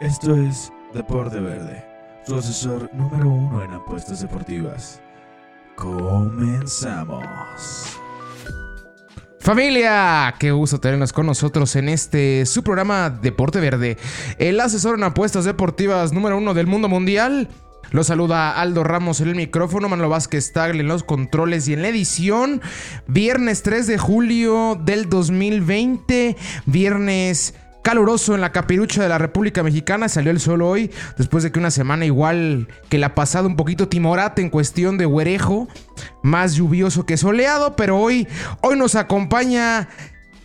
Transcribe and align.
Esto 0.00 0.34
es 0.34 0.72
Deporte 0.92 1.38
Verde, 1.38 1.84
su 2.26 2.34
asesor 2.34 2.90
número 2.94 3.28
uno 3.28 3.62
en 3.62 3.72
apuestas 3.74 4.20
deportivas. 4.22 5.00
Comenzamos. 5.76 7.24
Familia, 9.38 10.34
qué 10.40 10.50
gusto 10.50 10.80
tenernos 10.80 11.12
con 11.12 11.26
nosotros 11.26 11.76
en 11.76 11.88
este 11.88 12.44
su 12.44 12.64
programa 12.64 13.08
Deporte 13.08 13.60
Verde, 13.60 13.96
el 14.38 14.58
asesor 14.58 14.98
en 14.98 15.04
apuestas 15.04 15.44
deportivas 15.44 16.12
número 16.12 16.38
uno 16.38 16.54
del 16.54 16.66
mundo 16.66 16.88
mundial. 16.88 17.48
Lo 17.92 18.02
saluda 18.02 18.60
Aldo 18.60 18.82
Ramos 18.82 19.20
en 19.20 19.28
el 19.28 19.36
micrófono, 19.36 19.88
Manuel 19.88 20.10
Vázquez 20.10 20.52
Tagle 20.52 20.80
en 20.80 20.88
los 20.88 21.04
controles 21.04 21.68
y 21.68 21.74
en 21.74 21.82
la 21.82 21.88
edición. 21.88 22.60
Viernes 23.06 23.62
3 23.62 23.86
de 23.86 23.98
julio 23.98 24.76
del 24.82 25.08
2020, 25.08 26.36
viernes 26.66 27.54
caluroso 27.84 28.34
en 28.34 28.40
la 28.40 28.50
capirucha 28.50 29.02
de 29.02 29.08
la 29.08 29.18
República 29.18 29.62
Mexicana. 29.62 30.08
Salió 30.08 30.32
el 30.32 30.40
sol 30.40 30.62
hoy, 30.62 30.90
después 31.16 31.44
de 31.44 31.52
que 31.52 31.60
una 31.60 31.70
semana 31.70 32.04
igual 32.06 32.66
que 32.88 32.98
la 32.98 33.14
pasada, 33.14 33.46
un 33.46 33.54
poquito 33.54 33.88
timorate 33.88 34.42
en 34.42 34.50
cuestión 34.50 34.98
de 34.98 35.06
huerejo, 35.06 35.68
más 36.22 36.54
lluvioso 36.54 37.06
que 37.06 37.16
soleado, 37.16 37.76
pero 37.76 37.98
hoy, 37.98 38.26
hoy 38.62 38.76
nos 38.76 38.96
acompaña 38.96 39.88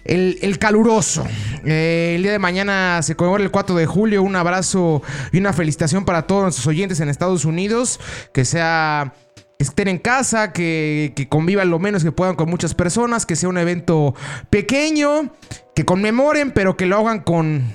el, 0.04 0.60
caluroso. 0.60 1.26
Eh, 1.66 2.14
el 2.18 2.24
día 2.24 2.32
de 2.34 2.40
mañana 2.40 3.02
se 3.04 3.16
conmemora 3.16 3.44
el 3.44 3.52
4 3.52 3.76
de 3.76 3.86
julio. 3.86 4.22
Un 4.22 4.36
abrazo 4.36 5.02
y 5.32 5.38
una 5.38 5.54
felicitación 5.54 6.04
para 6.04 6.24
todos 6.24 6.44
nuestros 6.44 6.68
oyentes 6.68 7.00
en 7.00 7.10
Estados 7.10 7.46
Unidos. 7.46 8.00
Que 8.34 8.44
sea 8.44 9.14
estén 9.60 9.90
en 9.90 9.98
casa, 9.98 10.54
que, 10.54 11.12
que, 11.18 11.28
convivan 11.28 11.70
lo 11.70 11.80
menos 11.80 12.06
que 12.06 12.14
puedan 12.14 12.36
con 12.36 12.50
muchas 12.50 12.74
personas, 12.74 13.26
que 13.26 13.36
sea 13.36 13.50
un 13.50 13.58
evento 13.58 14.16
pequeño, 14.50 15.34
que 15.76 15.84
conmemoren, 15.84 16.52
pero 16.52 16.78
que 16.78 16.86
lo 16.86 16.98
hagan 16.98 17.20
con, 17.20 17.66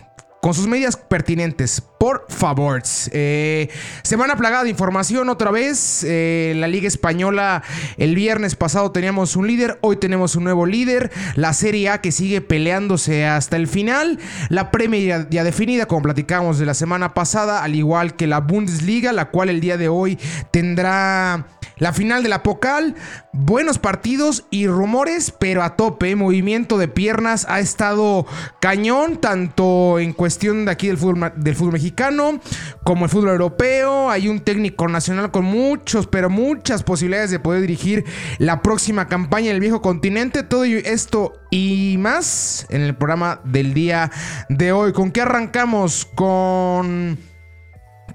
con 0.44 0.52
sus 0.52 0.66
medidas 0.66 0.98
pertinentes, 0.98 1.82
por 1.98 2.26
favor. 2.28 2.82
Eh, 3.12 3.70
semana 4.02 4.36
plagada 4.36 4.64
de 4.64 4.68
información 4.68 5.30
otra 5.30 5.50
vez. 5.50 6.04
Eh, 6.06 6.52
la 6.56 6.68
Liga 6.68 6.86
Española, 6.86 7.62
el 7.96 8.14
viernes 8.14 8.54
pasado 8.54 8.92
teníamos 8.92 9.36
un 9.36 9.46
líder, 9.46 9.78
hoy 9.80 9.96
tenemos 9.96 10.36
un 10.36 10.44
nuevo 10.44 10.66
líder. 10.66 11.10
La 11.34 11.54
Serie 11.54 11.88
A 11.88 12.02
que 12.02 12.12
sigue 12.12 12.42
peleándose 12.42 13.24
hasta 13.24 13.56
el 13.56 13.68
final. 13.68 14.18
La 14.50 14.70
Premier 14.70 15.28
ya 15.30 15.44
definida, 15.44 15.86
como 15.86 16.02
platicamos 16.02 16.58
de 16.58 16.66
la 16.66 16.74
semana 16.74 17.14
pasada, 17.14 17.62
al 17.62 17.74
igual 17.74 18.14
que 18.14 18.26
la 18.26 18.40
Bundesliga, 18.40 19.14
la 19.14 19.30
cual 19.30 19.48
el 19.48 19.62
día 19.62 19.78
de 19.78 19.88
hoy 19.88 20.18
tendrá 20.50 21.46
la 21.76 21.92
final 21.92 22.22
de 22.22 22.28
la 22.28 22.42
Pocal, 22.42 22.94
buenos 23.32 23.78
partidos 23.78 24.44
y 24.50 24.66
rumores, 24.66 25.32
pero 25.38 25.62
a 25.62 25.76
tope. 25.76 26.14
Movimiento 26.14 26.78
de 26.78 26.88
piernas 26.88 27.46
ha 27.48 27.60
estado 27.60 28.26
cañón, 28.60 29.16
tanto 29.16 29.98
en 29.98 30.12
cuestión 30.12 30.64
de 30.64 30.70
aquí 30.70 30.86
del 30.86 30.98
fútbol, 30.98 31.32
del 31.36 31.56
fútbol 31.56 31.72
mexicano 31.72 32.40
como 32.84 33.06
el 33.06 33.10
fútbol 33.10 33.30
europeo. 33.30 34.10
Hay 34.10 34.28
un 34.28 34.40
técnico 34.40 34.86
nacional 34.88 35.30
con 35.30 35.44
muchos, 35.44 36.06
pero 36.06 36.30
muchas 36.30 36.82
posibilidades 36.82 37.30
de 37.30 37.40
poder 37.40 37.62
dirigir 37.62 38.04
la 38.38 38.62
próxima 38.62 39.08
campaña 39.08 39.48
en 39.48 39.56
el 39.56 39.60
viejo 39.60 39.82
continente. 39.82 40.42
Todo 40.42 40.64
esto 40.64 41.40
y 41.50 41.96
más 41.98 42.66
en 42.70 42.82
el 42.82 42.94
programa 42.94 43.40
del 43.44 43.74
día 43.74 44.10
de 44.48 44.72
hoy. 44.72 44.92
¿Con 44.92 45.10
qué 45.10 45.22
arrancamos? 45.22 46.04
Con 46.14 47.18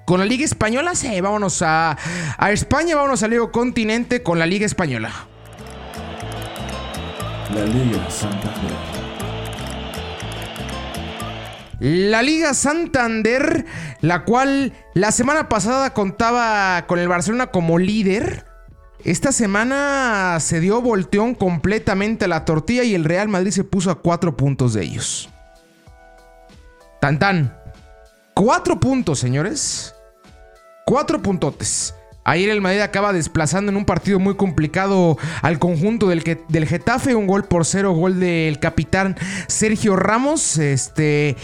con 0.04 0.20
la 0.20 0.26
Liga 0.26 0.44
Española, 0.44 0.94
sí, 0.94 1.20
vámonos 1.20 1.62
a, 1.62 1.96
a 2.36 2.50
España, 2.50 2.96
vámonos 2.96 3.22
al 3.22 3.30
Liga 3.30 3.50
Continente 3.50 4.22
con 4.22 4.38
la 4.38 4.46
Liga 4.46 4.66
Española. 4.66 5.12
La 7.54 7.64
Liga 7.64 8.10
Santander. 8.10 9.00
La 11.80 12.22
Liga 12.22 12.52
Santander, 12.52 13.64
la 14.02 14.24
cual 14.24 14.74
la 14.94 15.12
semana 15.12 15.48
pasada 15.48 15.94
contaba 15.94 16.86
con 16.86 16.98
el 16.98 17.08
Barcelona 17.08 17.46
como 17.48 17.78
líder. 17.78 18.44
Esta 19.02 19.32
semana 19.32 20.36
se 20.40 20.60
dio 20.60 20.82
volteón 20.82 21.34
completamente 21.34 22.26
a 22.26 22.28
la 22.28 22.44
tortilla 22.44 22.84
y 22.84 22.94
el 22.94 23.04
Real 23.04 23.28
Madrid 23.28 23.50
se 23.50 23.64
puso 23.64 23.90
a 23.90 24.00
cuatro 24.02 24.36
puntos 24.36 24.74
de 24.74 24.82
ellos. 24.82 25.30
Tan 27.00 27.18
tan. 27.18 27.59
Cuatro 28.42 28.80
puntos, 28.80 29.18
señores. 29.18 29.94
Cuatro 30.86 31.20
puntotes. 31.20 31.94
Ayer 32.24 32.48
el 32.48 32.62
Madrid 32.62 32.80
acaba 32.80 33.12
desplazando 33.12 33.70
en 33.70 33.76
un 33.76 33.84
partido 33.84 34.18
muy 34.18 34.34
complicado 34.34 35.18
al 35.42 35.58
conjunto 35.58 36.08
del, 36.08 36.24
del 36.48 36.66
Getafe. 36.66 37.14
Un 37.14 37.26
gol 37.26 37.44
por 37.44 37.66
cero, 37.66 37.92
gol 37.92 38.18
del 38.18 38.58
capitán 38.58 39.14
Sergio 39.46 39.94
Ramos. 39.94 40.56
Este. 40.56 41.36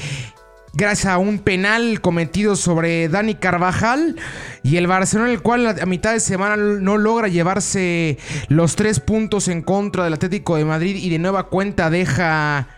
Gracias 0.73 1.13
a 1.13 1.19
un 1.19 1.39
penal 1.39 2.01
cometido 2.01 2.57
sobre 2.57 3.11
Dani 3.11 3.35
Carvajal. 3.35 4.17
Y 4.63 4.79
el 4.79 4.87
Barcelona, 4.87 5.31
el 5.31 5.43
cual 5.43 5.67
a 5.67 5.85
mitad 5.85 6.15
de 6.15 6.21
semana 6.21 6.57
no 6.57 6.97
logra 6.97 7.29
llevarse 7.29 8.17
los 8.49 8.75
tres 8.75 9.01
puntos 9.01 9.49
en 9.49 9.61
contra 9.61 10.05
del 10.05 10.15
Atlético 10.15 10.57
de 10.57 10.65
Madrid. 10.65 10.97
Y 10.97 11.11
de 11.11 11.19
nueva 11.19 11.49
cuenta 11.49 11.91
deja 11.91 12.69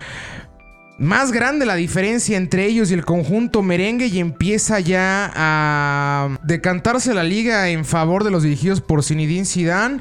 más 0.98 1.30
grande 1.30 1.64
la 1.64 1.76
diferencia 1.76 2.36
entre 2.36 2.66
ellos 2.66 2.90
y 2.90 2.94
el 2.94 3.04
conjunto 3.04 3.62
merengue 3.62 4.06
y 4.06 4.18
empieza 4.18 4.80
ya 4.80 5.30
a 5.34 6.38
decantarse 6.42 7.14
la 7.14 7.22
liga 7.22 7.68
en 7.68 7.84
favor 7.84 8.24
de 8.24 8.32
los 8.32 8.42
dirigidos 8.42 8.80
por 8.80 9.04
Zinedine 9.04 9.44
Zidane. 9.44 10.00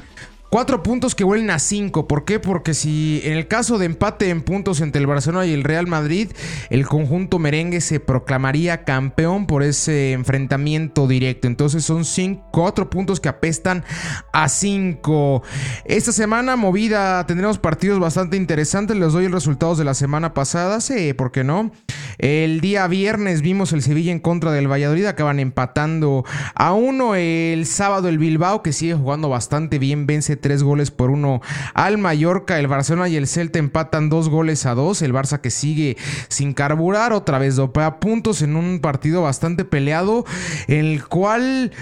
Cuatro 0.50 0.82
puntos 0.82 1.14
que 1.14 1.24
vuelven 1.24 1.50
a 1.50 1.58
cinco. 1.58 2.08
¿Por 2.08 2.24
qué? 2.24 2.40
Porque 2.40 2.72
si 2.72 3.20
en 3.22 3.34
el 3.34 3.48
caso 3.48 3.76
de 3.76 3.84
empate 3.84 4.30
en 4.30 4.40
puntos 4.40 4.80
entre 4.80 4.98
el 4.98 5.06
Barcelona 5.06 5.44
y 5.44 5.52
el 5.52 5.62
Real 5.62 5.86
Madrid, 5.86 6.30
el 6.70 6.86
conjunto 6.86 7.38
merengue 7.38 7.82
se 7.82 8.00
proclamaría 8.00 8.84
campeón 8.84 9.46
por 9.46 9.62
ese 9.62 10.12
enfrentamiento 10.12 11.06
directo. 11.06 11.48
Entonces 11.48 11.84
son 11.84 12.06
cinco, 12.06 12.48
cuatro 12.50 12.88
puntos 12.88 13.20
que 13.20 13.28
apestan 13.28 13.84
a 14.32 14.48
cinco. 14.48 15.42
Esta 15.84 16.12
semana 16.12 16.56
movida 16.56 17.26
tendremos 17.26 17.58
partidos 17.58 17.98
bastante 17.98 18.38
interesantes. 18.38 18.96
Les 18.96 19.12
doy 19.12 19.24
los 19.24 19.32
resultados 19.32 19.76
de 19.76 19.84
la 19.84 19.92
semana 19.92 20.32
pasada. 20.32 20.80
Sí, 20.80 21.12
¿por 21.12 21.30
qué 21.30 21.44
no? 21.44 21.72
El 22.16 22.62
día 22.62 22.86
viernes 22.86 23.42
vimos 23.42 23.74
el 23.74 23.82
Sevilla 23.82 24.12
en 24.12 24.18
contra 24.18 24.50
del 24.52 24.66
Valladolid. 24.66 25.04
Acaban 25.04 25.40
empatando 25.40 26.24
a 26.54 26.72
uno. 26.72 27.16
El 27.16 27.66
sábado 27.66 28.08
el 28.08 28.16
Bilbao, 28.16 28.62
que 28.62 28.72
sigue 28.72 28.94
jugando 28.94 29.28
bastante 29.28 29.78
bien, 29.78 30.06
vence 30.06 30.37
tres 30.38 30.62
goles 30.62 30.90
por 30.90 31.10
uno 31.10 31.42
al 31.74 31.98
Mallorca. 31.98 32.58
El 32.58 32.66
Barcelona 32.66 33.08
y 33.08 33.16
el 33.16 33.26
Celta 33.26 33.58
empatan 33.58 34.08
dos 34.08 34.28
goles 34.28 34.64
a 34.64 34.74
dos. 34.74 35.02
El 35.02 35.12
Barça 35.12 35.40
que 35.40 35.50
sigue 35.50 35.96
sin 36.28 36.54
carburar, 36.54 37.12
otra 37.12 37.38
vez 37.38 37.56
dopea 37.56 38.00
puntos 38.00 38.42
en 38.42 38.56
un 38.56 38.80
partido 38.80 39.22
bastante 39.22 39.64
peleado, 39.64 40.24
el 40.66 41.04
cual 41.04 41.72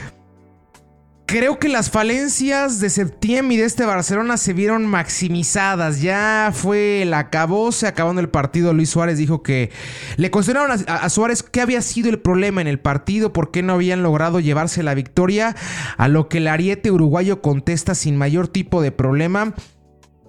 Creo 1.26 1.58
que 1.58 1.68
las 1.68 1.90
falencias 1.90 2.78
de 2.78 2.88
septiembre 2.88 3.56
y 3.56 3.58
de 3.58 3.64
este 3.64 3.84
Barcelona 3.84 4.36
se 4.36 4.52
vieron 4.52 4.86
maximizadas. 4.86 6.00
Ya 6.00 6.52
fue 6.54 7.02
el 7.02 7.12
acabó, 7.14 7.72
se 7.72 7.88
acabando 7.88 8.20
el 8.20 8.28
partido. 8.28 8.72
Luis 8.72 8.90
Suárez 8.90 9.18
dijo 9.18 9.42
que 9.42 9.72
le 10.16 10.30
consideraron 10.30 10.84
a, 10.86 11.08
Suárez 11.08 11.42
qué 11.42 11.60
había 11.60 11.82
sido 11.82 12.10
el 12.10 12.20
problema 12.20 12.60
en 12.60 12.68
el 12.68 12.78
partido, 12.78 13.32
por 13.32 13.50
qué 13.50 13.64
no 13.64 13.72
habían 13.72 14.04
logrado 14.04 14.38
llevarse 14.38 14.84
la 14.84 14.94
victoria. 14.94 15.56
A 15.96 16.06
lo 16.06 16.28
que 16.28 16.38
el 16.38 16.46
ariete 16.46 16.92
uruguayo 16.92 17.42
contesta 17.42 17.96
sin 17.96 18.16
mayor 18.16 18.46
tipo 18.46 18.80
de 18.80 18.92
problema. 18.92 19.52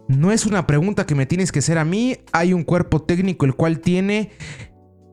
No 0.07 0.31
es 0.31 0.47
una 0.47 0.65
pregunta 0.65 1.05
que 1.05 1.13
me 1.13 1.27
tienes 1.27 1.51
que 1.51 1.59
hacer 1.59 1.77
a 1.77 1.85
mí. 1.85 2.17
Hay 2.31 2.53
un 2.53 2.63
cuerpo 2.63 3.03
técnico 3.03 3.45
el 3.45 3.53
cual 3.53 3.81
tiene 3.81 4.31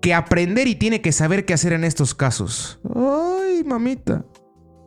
que 0.00 0.14
aprender 0.14 0.66
y 0.66 0.76
tiene 0.76 1.02
que 1.02 1.12
saber 1.12 1.44
qué 1.44 1.52
hacer 1.52 1.74
en 1.74 1.84
estos 1.84 2.14
casos. 2.14 2.80
Ay, 2.94 3.64
mamita 3.64 4.24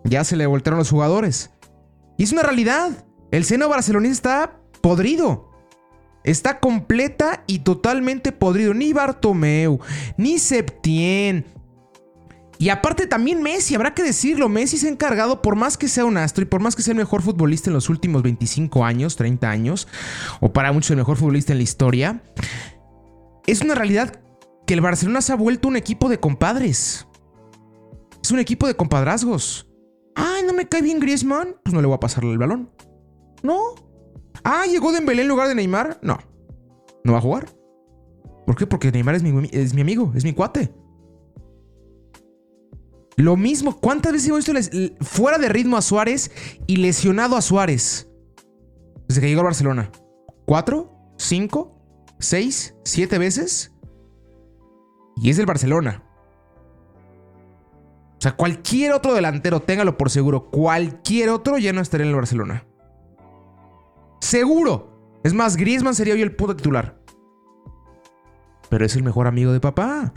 ya 0.07 0.23
se 0.23 0.35
le 0.35 0.45
voltearon 0.45 0.79
los 0.79 0.89
jugadores. 0.89 1.51
Y 2.17 2.23
es 2.23 2.31
una 2.31 2.43
realidad. 2.43 3.05
El 3.31 3.45
seno 3.45 3.69
barcelonista 3.69 4.43
está 4.43 4.59
podrido. 4.81 5.51
Está 6.23 6.59
completa 6.59 7.43
y 7.47 7.59
totalmente 7.59 8.31
podrido. 8.31 8.73
Ni 8.73 8.93
Bartomeu, 8.93 9.79
ni 10.17 10.39
Septien. 10.39 11.45
Y 12.59 12.69
aparte 12.69 13.05
también 13.05 13.43
Messi, 13.43 13.75
habrá 13.75 13.93
que 13.93 14.01
decirlo, 14.01 14.49
Messi 14.49 14.77
se 14.77 14.87
ha 14.87 14.91
encargado, 14.91 15.43
por 15.43 15.55
más 15.55 15.77
que 15.77 15.87
sea 15.87 16.05
un 16.05 16.17
astro 16.17 16.41
y 16.41 16.47
por 16.47 16.59
más 16.59 16.75
que 16.75 16.81
sea 16.81 16.93
el 16.93 16.97
mejor 16.97 17.21
futbolista 17.21 17.69
en 17.69 17.75
los 17.75 17.87
últimos 17.87 18.23
25 18.23 18.83
años, 18.83 19.15
30 19.15 19.47
años, 19.47 19.87
o 20.39 20.51
para 20.51 20.71
muchos 20.71 20.89
el 20.91 20.97
mejor 20.97 21.17
futbolista 21.17 21.51
en 21.51 21.59
la 21.59 21.63
historia, 21.63 22.23
es 23.45 23.61
una 23.61 23.75
realidad 23.75 24.21
que 24.65 24.73
el 24.73 24.81
Barcelona 24.81 25.21
se 25.21 25.33
ha 25.33 25.35
vuelto 25.35 25.67
un 25.67 25.77
equipo 25.77 26.09
de 26.09 26.19
compadres. 26.19 27.07
Es 28.23 28.31
un 28.31 28.39
equipo 28.39 28.65
de 28.65 28.75
compadrazgos. 28.75 29.66
Ay, 30.17 30.43
no 30.45 30.53
me 30.53 30.67
cae 30.67 30.81
bien 30.81 30.99
Griezmann. 30.99 31.55
Pues 31.63 31.73
no 31.73 31.79
le 31.79 31.87
voy 31.87 31.95
a 31.95 31.99
pasarle 31.99 32.31
el 32.31 32.39
balón. 32.39 32.71
No. 33.43 33.75
Ah, 34.43 34.65
llegó 34.65 34.91
Dembélé 34.91 35.21
en 35.21 35.27
lugar 35.27 35.47
de 35.47 35.53
Neymar. 35.55 35.99
No. 36.01 36.17
¿No 37.03 37.13
va 37.13 37.19
a 37.19 37.21
jugar? 37.21 37.47
¿Por 38.47 38.55
qué? 38.55 38.65
Porque 38.65 38.91
Neymar 38.91 39.15
es 39.15 39.23
mi, 39.23 39.47
es 39.51 39.75
mi 39.75 39.81
amigo, 39.81 40.11
es 40.15 40.23
mi 40.23 40.33
cuate. 40.33 40.73
Lo 43.15 43.35
mismo, 43.35 43.79
¿cuántas 43.79 44.13
veces 44.13 44.27
hemos 44.29 44.45
visto 44.45 44.95
fuera 45.01 45.37
de 45.37 45.49
ritmo 45.49 45.77
a 45.77 45.81
Suárez 45.81 46.31
y 46.65 46.77
lesionado 46.77 47.35
a 47.35 47.41
Suárez? 47.41 48.09
Desde 49.07 49.21
que 49.21 49.27
llegó 49.27 49.41
a 49.41 49.45
Barcelona. 49.45 49.91
¿Cuatro? 50.45 51.13
¿Cinco? 51.17 51.79
¿Seis? 52.19 52.75
¿Siete 52.83 53.17
veces? 53.19 53.71
Y 55.15 55.29
es 55.29 55.37
del 55.37 55.45
Barcelona. 55.45 56.06
O 58.17 58.21
sea, 58.21 58.35
cualquier 58.35 58.93
otro 58.93 59.13
delantero, 59.13 59.61
téngalo 59.61 59.97
por 59.97 60.09
seguro, 60.09 60.49
cualquier 60.49 61.29
otro 61.29 61.57
ya 61.57 61.71
no 61.71 61.81
estaría 61.81 62.05
en 62.05 62.09
el 62.09 62.15
Barcelona. 62.15 62.65
Seguro. 64.19 65.19
Es 65.23 65.33
más, 65.33 65.55
Griezmann 65.55 65.93
sería 65.93 66.15
hoy 66.15 66.21
el 66.21 66.35
punto 66.35 66.55
titular. 66.55 66.99
Pero 68.69 68.85
es 68.85 68.95
el 68.95 69.03
mejor 69.03 69.27
amigo 69.27 69.53
de 69.53 69.59
papá. 69.59 70.13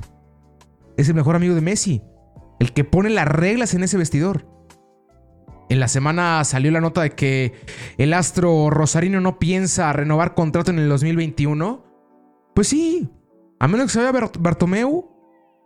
Es 0.96 1.08
el 1.08 1.14
mejor 1.14 1.36
amigo 1.36 1.54
de 1.54 1.60
Messi. 1.60 2.02
El 2.58 2.72
que 2.72 2.84
pone 2.84 3.10
las 3.10 3.28
reglas 3.28 3.74
en 3.74 3.82
ese 3.82 3.98
vestidor. 3.98 4.46
En 5.68 5.78
la 5.78 5.88
semana 5.88 6.42
salió 6.44 6.70
la 6.72 6.80
nota 6.80 7.02
de 7.02 7.10
que 7.10 7.54
el 7.96 8.12
astro 8.12 8.70
Rosarino 8.70 9.20
no 9.20 9.38
piensa 9.38 9.92
renovar 9.92 10.34
contrato 10.34 10.70
en 10.70 10.80
el 10.80 10.88
2021. 10.88 11.84
Pues 12.54 12.68
sí, 12.68 13.08
a 13.60 13.68
menos 13.68 13.86
que 13.86 13.92
se 13.92 14.02
vaya 14.02 14.30
Bartomeu, 14.38 15.09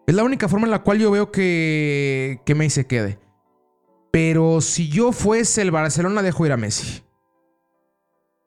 es 0.06 0.15
la 0.15 0.25
única 0.25 0.49
forma 0.49 0.67
en 0.67 0.71
la 0.71 0.83
cual 0.83 0.99
yo 0.99 1.11
veo 1.11 1.31
que, 1.31 2.41
que 2.45 2.55
Messi 2.55 2.83
se 2.83 2.87
quede. 2.87 3.19
Pero 4.11 4.61
si 4.61 4.89
yo 4.89 5.12
fuese 5.12 5.62
el 5.62 5.71
Barcelona, 5.71 6.23
dejo 6.23 6.47
ir 6.47 6.53
a 6.53 6.56
Messi. 6.56 7.03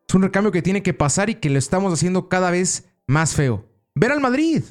Es 0.08 0.16
un 0.16 0.22
recambio 0.22 0.52
que 0.52 0.62
tiene 0.62 0.84
que 0.84 0.94
pasar 0.94 1.30
y 1.30 1.36
que 1.36 1.50
lo 1.50 1.60
estamos 1.60 1.92
haciendo 1.92 2.30
cada 2.30 2.52
vez 2.52 2.90
más 3.08 3.36
feo. 3.36 3.66
Ver 3.94 4.12
al 4.12 4.22
Madrid. 4.22 4.64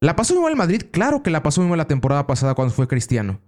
¿La 0.00 0.14
pasó 0.16 0.34
muy 0.34 0.42
mal 0.42 0.52
el 0.52 0.58
Madrid? 0.58 0.82
Claro 0.90 1.22
que 1.22 1.30
la 1.30 1.42
pasó 1.42 1.60
muy 1.60 1.70
mal 1.70 1.78
la 1.78 1.86
temporada 1.86 2.26
pasada 2.26 2.54
cuando 2.54 2.74
fue 2.74 2.86
Cristiano. 2.86 3.40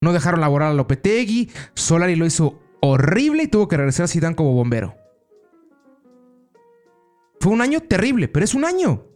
No 0.00 0.12
dejaron 0.12 0.40
laborar 0.40 0.70
a 0.70 0.74
Lopetegui, 0.74 1.50
Solari 1.74 2.16
lo 2.16 2.24
hizo 2.24 2.58
horrible 2.80 3.42
y 3.42 3.48
tuvo 3.48 3.68
que 3.68 3.76
regresar 3.76 4.04
a 4.04 4.08
Zidane 4.08 4.36
como 4.36 4.54
bombero. 4.54 4.96
Fue 7.40 7.52
un 7.52 7.60
año 7.60 7.80
terrible, 7.80 8.28
pero 8.28 8.44
es 8.44 8.54
un 8.54 8.64
año. 8.64 9.09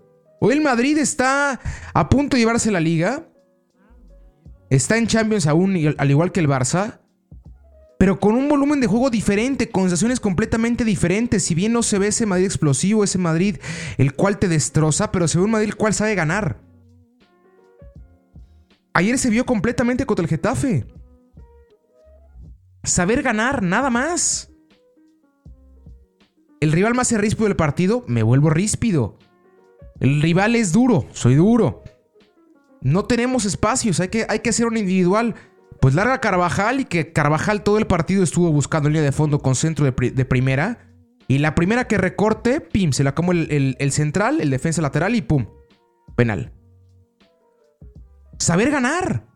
Hoy 0.44 0.52
el 0.52 0.60
Madrid 0.60 0.98
está 0.98 1.58
a 1.94 2.08
punto 2.10 2.36
de 2.36 2.42
llevarse 2.42 2.70
la 2.70 2.78
liga. 2.78 3.26
Está 4.68 4.98
en 4.98 5.06
Champions 5.06 5.46
aún, 5.46 5.74
al 5.96 6.10
igual 6.10 6.32
que 6.32 6.40
el 6.40 6.50
Barça. 6.50 7.00
Pero 7.98 8.20
con 8.20 8.34
un 8.34 8.50
volumen 8.50 8.78
de 8.78 8.86
juego 8.86 9.08
diferente, 9.08 9.70
con 9.70 9.84
sensaciones 9.84 10.20
completamente 10.20 10.84
diferentes. 10.84 11.44
Si 11.44 11.54
bien 11.54 11.72
no 11.72 11.82
se 11.82 11.98
ve 11.98 12.08
ese 12.08 12.26
Madrid 12.26 12.44
explosivo, 12.44 13.04
ese 13.04 13.16
Madrid 13.16 13.56
el 13.96 14.12
cual 14.12 14.38
te 14.38 14.48
destroza, 14.48 15.10
pero 15.12 15.28
se 15.28 15.38
ve 15.38 15.44
un 15.44 15.52
Madrid 15.52 15.68
el 15.68 15.76
cual 15.76 15.94
sabe 15.94 16.14
ganar. 16.14 16.60
Ayer 18.92 19.18
se 19.18 19.30
vio 19.30 19.46
completamente 19.46 20.04
contra 20.04 20.24
el 20.24 20.28
Getafe. 20.28 20.86
Saber 22.82 23.22
ganar, 23.22 23.62
nada 23.62 23.88
más. 23.88 24.52
El 26.60 26.70
rival 26.70 26.92
más 26.92 27.10
ríspido 27.12 27.46
del 27.48 27.56
partido, 27.56 28.04
me 28.08 28.22
vuelvo 28.22 28.50
ríspido. 28.50 29.18
El 30.00 30.22
rival 30.22 30.56
es 30.56 30.72
duro, 30.72 31.06
soy 31.12 31.36
duro. 31.36 31.82
No 32.80 33.04
tenemos 33.04 33.44
espacios, 33.44 34.00
hay 34.00 34.08
que, 34.08 34.26
hay 34.28 34.40
que 34.40 34.50
hacer 34.50 34.66
un 34.66 34.76
individual. 34.76 35.34
Pues 35.80 35.94
larga 35.94 36.20
Carvajal 36.20 36.80
y 36.80 36.84
que 36.84 37.12
Carvajal 37.12 37.62
todo 37.62 37.78
el 37.78 37.86
partido 37.86 38.22
estuvo 38.22 38.50
buscando 38.50 38.88
línea 38.88 39.02
de 39.02 39.12
fondo 39.12 39.40
con 39.40 39.54
centro 39.54 39.84
de, 39.84 40.24
primera. 40.24 40.90
Y 41.28 41.38
la 41.38 41.54
primera 41.54 41.86
que 41.86 41.98
recorte, 41.98 42.60
pim, 42.60 42.92
se 42.92 43.04
la 43.04 43.14
como 43.14 43.32
el, 43.32 43.76
el 43.78 43.92
central, 43.92 44.40
el 44.40 44.50
defensa 44.50 44.82
lateral 44.82 45.14
y 45.14 45.22
pum, 45.22 45.46
penal 46.16 46.52
saber 48.38 48.70
ganar. 48.70 49.26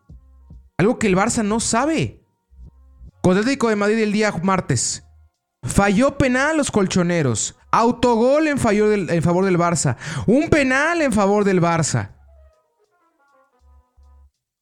Algo 0.76 0.98
que 0.98 1.06
el 1.06 1.16
Barça 1.16 1.44
no 1.44 1.60
sabe. 1.60 2.24
Con 3.22 3.42
de 3.42 3.76
Madrid 3.76 3.98
el 3.98 4.12
día 4.12 4.32
martes. 4.42 5.04
Falló 5.62 6.16
penal 6.16 6.56
los 6.56 6.70
colchoneros. 6.70 7.57
Autogol 7.70 8.48
en, 8.48 8.58
favor 8.58 9.44
del, 9.44 9.58
Barça. 9.58 9.96
Un 10.26 10.48
penal 10.48 11.02
en 11.02 11.12
favor 11.12 11.44
del 11.44 11.60
Barça. 11.60 12.14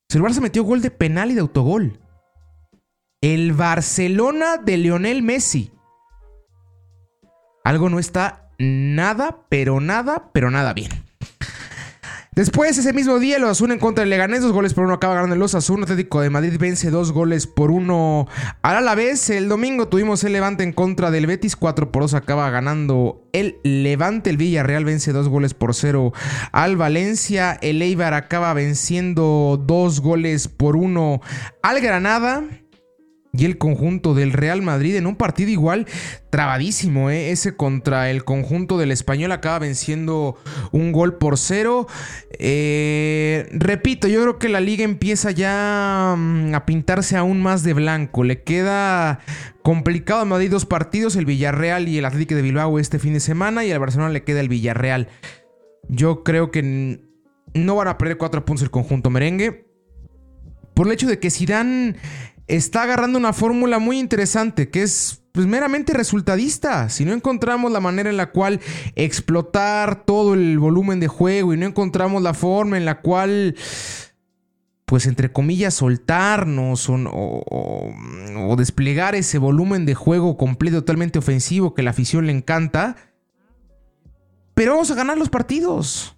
El 0.08 0.22
Barça 0.22 0.40
metió 0.40 0.64
gol 0.64 0.82
de 0.82 0.90
penal 0.90 1.30
y 1.30 1.34
de 1.34 1.40
autogol. 1.40 2.00
El 3.20 3.52
Barcelona 3.52 4.56
de 4.56 4.76
Lionel 4.76 5.22
Messi. 5.22 5.72
Algo 7.64 7.90
no 7.90 7.98
está 7.98 8.50
nada, 8.58 9.46
pero 9.48 9.80
nada, 9.80 10.30
pero 10.32 10.50
nada 10.50 10.72
bien. 10.72 11.05
Después, 12.36 12.76
ese 12.76 12.92
mismo 12.92 13.18
día, 13.18 13.38
los 13.38 13.48
Asuna 13.48 13.72
en 13.72 13.80
contra 13.80 14.02
del 14.02 14.10
Leganés, 14.10 14.42
dos 14.42 14.52
goles 14.52 14.74
por 14.74 14.84
uno 14.84 14.92
acaba 14.92 15.14
ganando 15.14 15.34
el 15.36 15.40
Osasuna. 15.40 15.84
Atlético 15.84 16.20
de 16.20 16.28
Madrid 16.28 16.58
vence 16.60 16.90
dos 16.90 17.10
goles 17.10 17.46
por 17.46 17.70
uno 17.70 18.28
a 18.60 18.78
la 18.82 18.94
vez. 18.94 19.30
El 19.30 19.48
domingo 19.48 19.88
tuvimos 19.88 20.22
el 20.22 20.34
Levante 20.34 20.62
en 20.62 20.74
contra 20.74 21.10
del 21.10 21.26
Betis, 21.26 21.56
4 21.56 21.90
por 21.90 22.02
2 22.02 22.12
acaba 22.12 22.50
ganando 22.50 23.26
el 23.32 23.56
Levante. 23.62 24.28
El 24.28 24.36
Villarreal 24.36 24.84
vence 24.84 25.12
dos 25.12 25.30
goles 25.30 25.54
por 25.54 25.74
cero 25.74 26.12
al 26.52 26.76
Valencia. 26.76 27.58
El 27.62 27.80
Eibar 27.80 28.12
acaba 28.12 28.52
venciendo 28.52 29.58
dos 29.66 30.00
goles 30.00 30.46
por 30.46 30.76
uno 30.76 31.22
al 31.62 31.80
Granada 31.80 32.44
y 33.36 33.44
el 33.44 33.58
conjunto 33.58 34.14
del 34.14 34.32
Real 34.32 34.62
Madrid 34.62 34.96
en 34.96 35.06
un 35.06 35.16
partido 35.16 35.50
igual 35.50 35.86
trabadísimo, 36.30 37.10
¿eh? 37.10 37.30
ese 37.30 37.56
contra 37.56 38.10
el 38.10 38.24
conjunto 38.24 38.78
del 38.78 38.90
español 38.90 39.32
acaba 39.32 39.58
venciendo 39.58 40.36
un 40.72 40.92
gol 40.92 41.16
por 41.16 41.38
cero. 41.38 41.86
Eh, 42.38 43.48
repito, 43.52 44.08
yo 44.08 44.22
creo 44.22 44.38
que 44.38 44.48
la 44.48 44.60
liga 44.60 44.84
empieza 44.84 45.30
ya 45.30 46.14
mm, 46.16 46.54
a 46.54 46.66
pintarse 46.66 47.16
aún 47.16 47.40
más 47.40 47.62
de 47.62 47.74
blanco. 47.74 48.24
Le 48.24 48.42
queda 48.42 49.20
complicado 49.62 50.20
a 50.20 50.24
Madrid 50.24 50.50
dos 50.50 50.66
partidos, 50.66 51.16
el 51.16 51.26
Villarreal 51.26 51.88
y 51.88 51.98
el 51.98 52.04
Atlético 52.04 52.34
de 52.34 52.42
Bilbao 52.42 52.78
este 52.78 52.98
fin 52.98 53.14
de 53.14 53.20
semana 53.20 53.64
y 53.64 53.72
al 53.72 53.80
Barcelona 53.80 54.10
le 54.10 54.24
queda 54.24 54.40
el 54.40 54.48
Villarreal. 54.48 55.08
Yo 55.88 56.24
creo 56.24 56.50
que 56.50 57.00
no 57.54 57.74
van 57.74 57.88
a 57.88 57.98
perder 57.98 58.18
cuatro 58.18 58.44
puntos 58.44 58.62
el 58.62 58.70
conjunto 58.70 59.10
merengue. 59.10 59.66
Por 60.74 60.86
el 60.86 60.92
hecho 60.92 61.06
de 61.06 61.18
que 61.18 61.30
si 61.30 61.46
dan 61.46 61.96
está 62.46 62.82
agarrando 62.82 63.18
una 63.18 63.32
fórmula 63.32 63.78
muy 63.78 63.98
interesante 63.98 64.68
que 64.68 64.82
es 64.82 65.22
pues, 65.32 65.46
meramente 65.46 65.92
resultadista. 65.92 66.88
Si 66.88 67.04
no 67.04 67.12
encontramos 67.12 67.72
la 67.72 67.80
manera 67.80 68.10
en 68.10 68.16
la 68.16 68.30
cual 68.30 68.60
explotar 68.94 70.04
todo 70.04 70.34
el 70.34 70.58
volumen 70.58 71.00
de 71.00 71.08
juego 71.08 71.52
y 71.52 71.56
no 71.56 71.66
encontramos 71.66 72.22
la 72.22 72.34
forma 72.34 72.76
en 72.76 72.84
la 72.84 73.00
cual, 73.00 73.56
pues 74.84 75.06
entre 75.06 75.32
comillas, 75.32 75.74
soltarnos 75.74 76.88
o, 76.88 77.44
o 77.46 78.56
desplegar 78.56 79.14
ese 79.14 79.38
volumen 79.38 79.86
de 79.86 79.94
juego 79.94 80.36
completo, 80.36 80.78
totalmente 80.78 81.18
ofensivo 81.18 81.74
que 81.74 81.82
la 81.82 81.90
afición 81.90 82.26
le 82.26 82.32
encanta, 82.32 82.96
pero 84.54 84.72
vamos 84.72 84.90
a 84.90 84.94
ganar 84.94 85.18
los 85.18 85.28
partidos. 85.28 86.15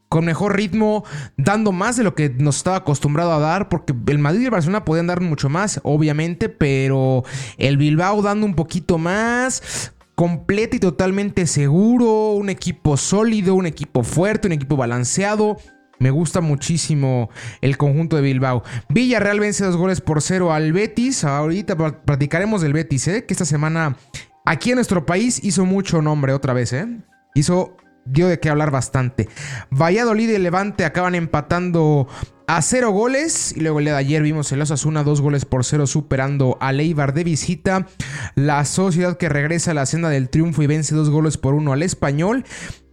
con 0.09 0.25
mejor 0.25 0.55
ritmo, 0.55 1.05
dando 1.37 1.71
más 1.71 1.95
de 1.95 2.03
lo 2.03 2.15
que 2.15 2.29
nos 2.29 2.57
estaba 2.57 2.77
acostumbrado 2.77 3.31
a 3.31 3.39
dar, 3.39 3.69
porque 3.69 3.93
el 4.07 4.17
Madrid 4.17 4.41
y 4.41 4.45
el 4.45 4.51
Barcelona 4.51 4.83
podían 4.83 5.07
dar 5.07 5.21
mucho 5.21 5.49
más, 5.49 5.79
obviamente, 5.83 6.49
pero 6.49 7.23
el 7.57 7.77
Bilbao 7.77 8.23
dando 8.23 8.47
un 8.47 8.55
poquito 8.55 8.97
más, 8.97 9.93
completo 10.15 10.75
y 10.75 10.79
totalmente 10.79 11.45
seguro, 11.45 12.31
un 12.31 12.49
equipo 12.49 12.97
sólido, 12.97 13.53
un 13.53 13.67
equipo 13.67 14.03
fuerte, 14.03 14.47
un 14.47 14.53
equipo 14.53 14.75
balanceado. 14.75 15.57
Me 15.99 16.11
gusta 16.11 16.41
muchísimo 16.41 17.29
el 17.61 17.77
conjunto 17.77 18.15
de 18.15 18.23
Bilbao. 18.23 18.63
Villarreal 18.89 19.39
vence 19.39 19.63
dos 19.63 19.77
goles 19.77 20.01
por 20.01 20.21
cero 20.21 20.51
al 20.53 20.73
Betis. 20.73 21.23
Ahorita 21.23 21.77
platicaremos 21.77 22.61
del 22.61 22.73
Betis, 22.73 23.07
¿eh? 23.09 23.25
que 23.25 23.33
esta 23.33 23.45
semana 23.45 23.97
aquí 24.45 24.71
en 24.71 24.75
nuestro 24.75 25.05
país 25.05 25.43
hizo 25.43 25.65
mucho 25.65 26.01
nombre 26.01 26.33
otra 26.33 26.53
vez. 26.53 26.73
¿eh? 26.73 26.87
Hizo 27.35 27.77
dio 28.11 28.27
de 28.27 28.39
qué 28.39 28.49
hablar 28.49 28.71
bastante. 28.71 29.29
Valladolid 29.71 30.29
y 30.29 30.37
Levante 30.37 30.85
acaban 30.85 31.15
empatando 31.15 32.07
a 32.47 32.61
cero 32.63 32.89
goles. 32.91 33.53
Y 33.55 33.61
luego 33.61 33.79
el 33.79 33.85
día 33.85 33.93
de 33.93 33.99
ayer 33.99 34.23
vimos 34.23 34.51
el 34.51 34.61
Osasuna 34.61 35.03
dos 35.03 35.21
goles 35.21 35.45
por 35.45 35.63
cero 35.63 35.85
superando 35.85 36.57
a 36.59 36.71
Leibar 36.71 37.13
de 37.13 37.23
visita. 37.23 37.87
La 38.35 38.65
sociedad 38.65 39.17
que 39.17 39.29
regresa 39.29 39.71
a 39.71 39.75
la 39.75 39.85
senda 39.85 40.09
del 40.09 40.29
triunfo 40.29 40.63
y 40.63 40.67
vence 40.67 40.95
dos 40.95 41.09
goles 41.09 41.37
por 41.37 41.53
uno 41.53 41.73
al 41.73 41.83
español. 41.83 42.45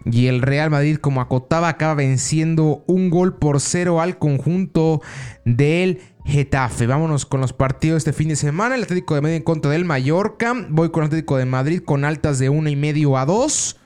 Y 0.04 0.26
el 0.28 0.42
Real 0.42 0.70
Madrid, 0.70 0.98
como 0.98 1.20
acotaba, 1.20 1.68
acaba 1.68 1.94
venciendo 1.94 2.84
un 2.86 3.10
gol 3.10 3.38
por 3.38 3.60
cero 3.60 4.00
al 4.00 4.18
conjunto 4.18 5.02
del 5.44 6.00
Getafe. 6.24 6.86
Vámonos 6.86 7.26
con 7.26 7.40
los 7.40 7.52
partidos 7.52 8.04
de 8.04 8.10
este 8.10 8.12
fin 8.12 8.28
de 8.28 8.36
semana. 8.36 8.74
El 8.74 8.84
Atlético 8.84 9.14
de 9.14 9.22
Madrid 9.22 9.36
en 9.36 9.42
contra 9.42 9.70
del 9.70 9.84
Mallorca. 9.84 10.54
Voy 10.68 10.90
con 10.90 11.02
el 11.02 11.06
Atlético 11.08 11.38
de 11.38 11.46
Madrid 11.46 11.82
con 11.84 12.04
altas 12.04 12.38
de 12.38 12.50
una 12.50 12.70
y 12.70 12.76
medio 12.76 13.16
a 13.16 13.24
dos. 13.24 13.80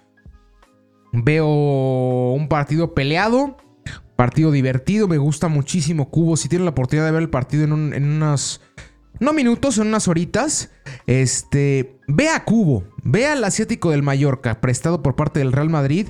Veo 1.12 2.32
un 2.32 2.48
partido 2.48 2.94
peleado, 2.94 3.56
partido 4.16 4.50
divertido, 4.50 5.08
me 5.08 5.18
gusta 5.18 5.48
muchísimo 5.48 6.10
Cubo. 6.10 6.36
Si 6.36 6.48
tienen 6.48 6.66
la 6.66 6.72
oportunidad 6.72 7.06
de 7.06 7.12
ver 7.12 7.22
el 7.22 7.30
partido 7.30 7.64
en, 7.64 7.72
unas, 7.72 8.60
no 9.18 9.32
minutos, 9.32 9.78
en 9.78 9.88
unas 9.88 10.08
horitas, 10.08 10.70
este, 11.06 11.98
ve 12.06 12.28
a 12.28 12.44
Cubo, 12.44 12.84
ve 13.02 13.26
al 13.26 13.42
asiático 13.42 13.90
del 13.90 14.02
Mallorca, 14.02 14.60
prestado 14.60 15.02
por 15.02 15.16
parte 15.16 15.40
del 15.40 15.52
Real 15.52 15.70
Madrid. 15.70 16.08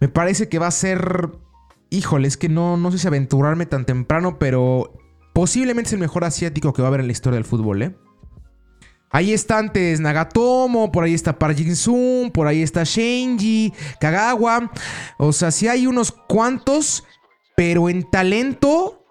Me 0.00 0.08
parece 0.08 0.48
que 0.48 0.58
va 0.58 0.68
a 0.68 0.70
ser, 0.72 1.30
híjole, 1.90 2.28
es 2.28 2.36
que 2.36 2.48
no, 2.48 2.76
no 2.76 2.90
sé 2.92 2.98
si 2.98 3.06
aventurarme 3.06 3.66
tan 3.66 3.84
temprano, 3.84 4.38
pero 4.38 4.94
posiblemente 5.34 5.88
es 5.88 5.92
el 5.92 6.00
mejor 6.00 6.24
asiático 6.24 6.72
que 6.72 6.82
va 6.82 6.88
a 6.88 6.90
haber 6.90 7.00
en 7.00 7.08
la 7.08 7.12
historia 7.12 7.36
del 7.36 7.44
fútbol, 7.44 7.82
¿eh? 7.82 7.94
Ahí 9.12 9.32
está 9.32 9.58
antes 9.58 9.98
Nagatomo, 9.98 10.92
por 10.92 11.02
ahí 11.02 11.14
está 11.14 11.36
Park 11.36 11.56
Jin 11.56 12.30
por 12.30 12.46
ahí 12.46 12.62
está 12.62 12.84
Shenji, 12.84 13.72
Kagawa. 14.00 14.70
O 15.18 15.32
sea, 15.32 15.50
sí 15.50 15.66
hay 15.66 15.88
unos 15.88 16.12
cuantos, 16.12 17.04
pero 17.56 17.88
en 17.88 18.08
talento. 18.08 19.04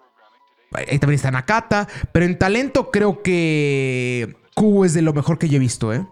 Ahí 0.72 0.98
también 0.98 1.16
está 1.16 1.30
Nakata, 1.30 1.86
pero 2.12 2.24
en 2.24 2.38
talento 2.38 2.90
creo 2.90 3.22
que 3.22 4.36
Kubo 4.54 4.84
es 4.84 4.94
de 4.94 5.02
lo 5.02 5.12
mejor 5.12 5.38
que 5.38 5.48
yo 5.48 5.56
he 5.56 5.60
visto, 5.60 5.92
¿eh? 5.92 6.06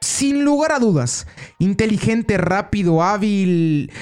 Sin 0.00 0.44
lugar 0.44 0.72
a 0.72 0.78
dudas. 0.78 1.26
Inteligente, 1.58 2.36
rápido, 2.36 3.02
hábil, 3.02 3.92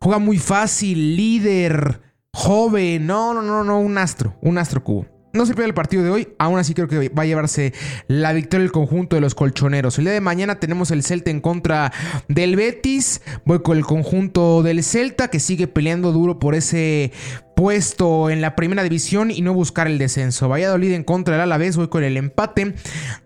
juega 0.00 0.18
muy 0.18 0.38
fácil, 0.38 1.16
líder, 1.16 2.00
joven. 2.32 3.06
No, 3.06 3.32
no, 3.32 3.42
no, 3.42 3.62
no, 3.62 3.78
un 3.78 3.96
astro, 3.98 4.36
un 4.42 4.58
astro 4.58 4.82
Kubo. 4.82 5.15
No 5.36 5.44
se 5.44 5.52
pierde 5.52 5.68
el 5.68 5.74
partido 5.74 6.02
de 6.02 6.08
hoy, 6.08 6.28
aún 6.38 6.58
así 6.58 6.72
creo 6.72 6.88
que 6.88 7.10
va 7.10 7.24
a 7.24 7.26
llevarse 7.26 7.74
la 8.08 8.32
victoria 8.32 8.64
el 8.64 8.72
conjunto 8.72 9.16
de 9.16 9.20
los 9.20 9.34
colchoneros. 9.34 9.98
El 9.98 10.04
día 10.04 10.14
de 10.14 10.22
mañana 10.22 10.60
tenemos 10.60 10.90
el 10.90 11.02
Celta 11.02 11.30
en 11.30 11.40
contra 11.40 11.92
del 12.26 12.56
Betis. 12.56 13.20
Voy 13.44 13.60
con 13.60 13.76
el 13.76 13.84
conjunto 13.84 14.62
del 14.62 14.82
Celta 14.82 15.28
que 15.28 15.38
sigue 15.38 15.68
peleando 15.68 16.12
duro 16.12 16.38
por 16.38 16.54
ese 16.54 17.12
puesto 17.56 18.28
en 18.28 18.42
la 18.42 18.54
primera 18.54 18.82
división 18.82 19.30
y 19.30 19.40
no 19.40 19.54
buscar 19.54 19.86
el 19.86 19.96
descenso. 19.96 20.46
Valladolid 20.46 20.92
en 20.92 21.04
contra 21.04 21.34
del 21.34 21.40
Alavés, 21.40 21.78
voy 21.78 21.88
con 21.88 22.04
el 22.04 22.18
empate. 22.18 22.74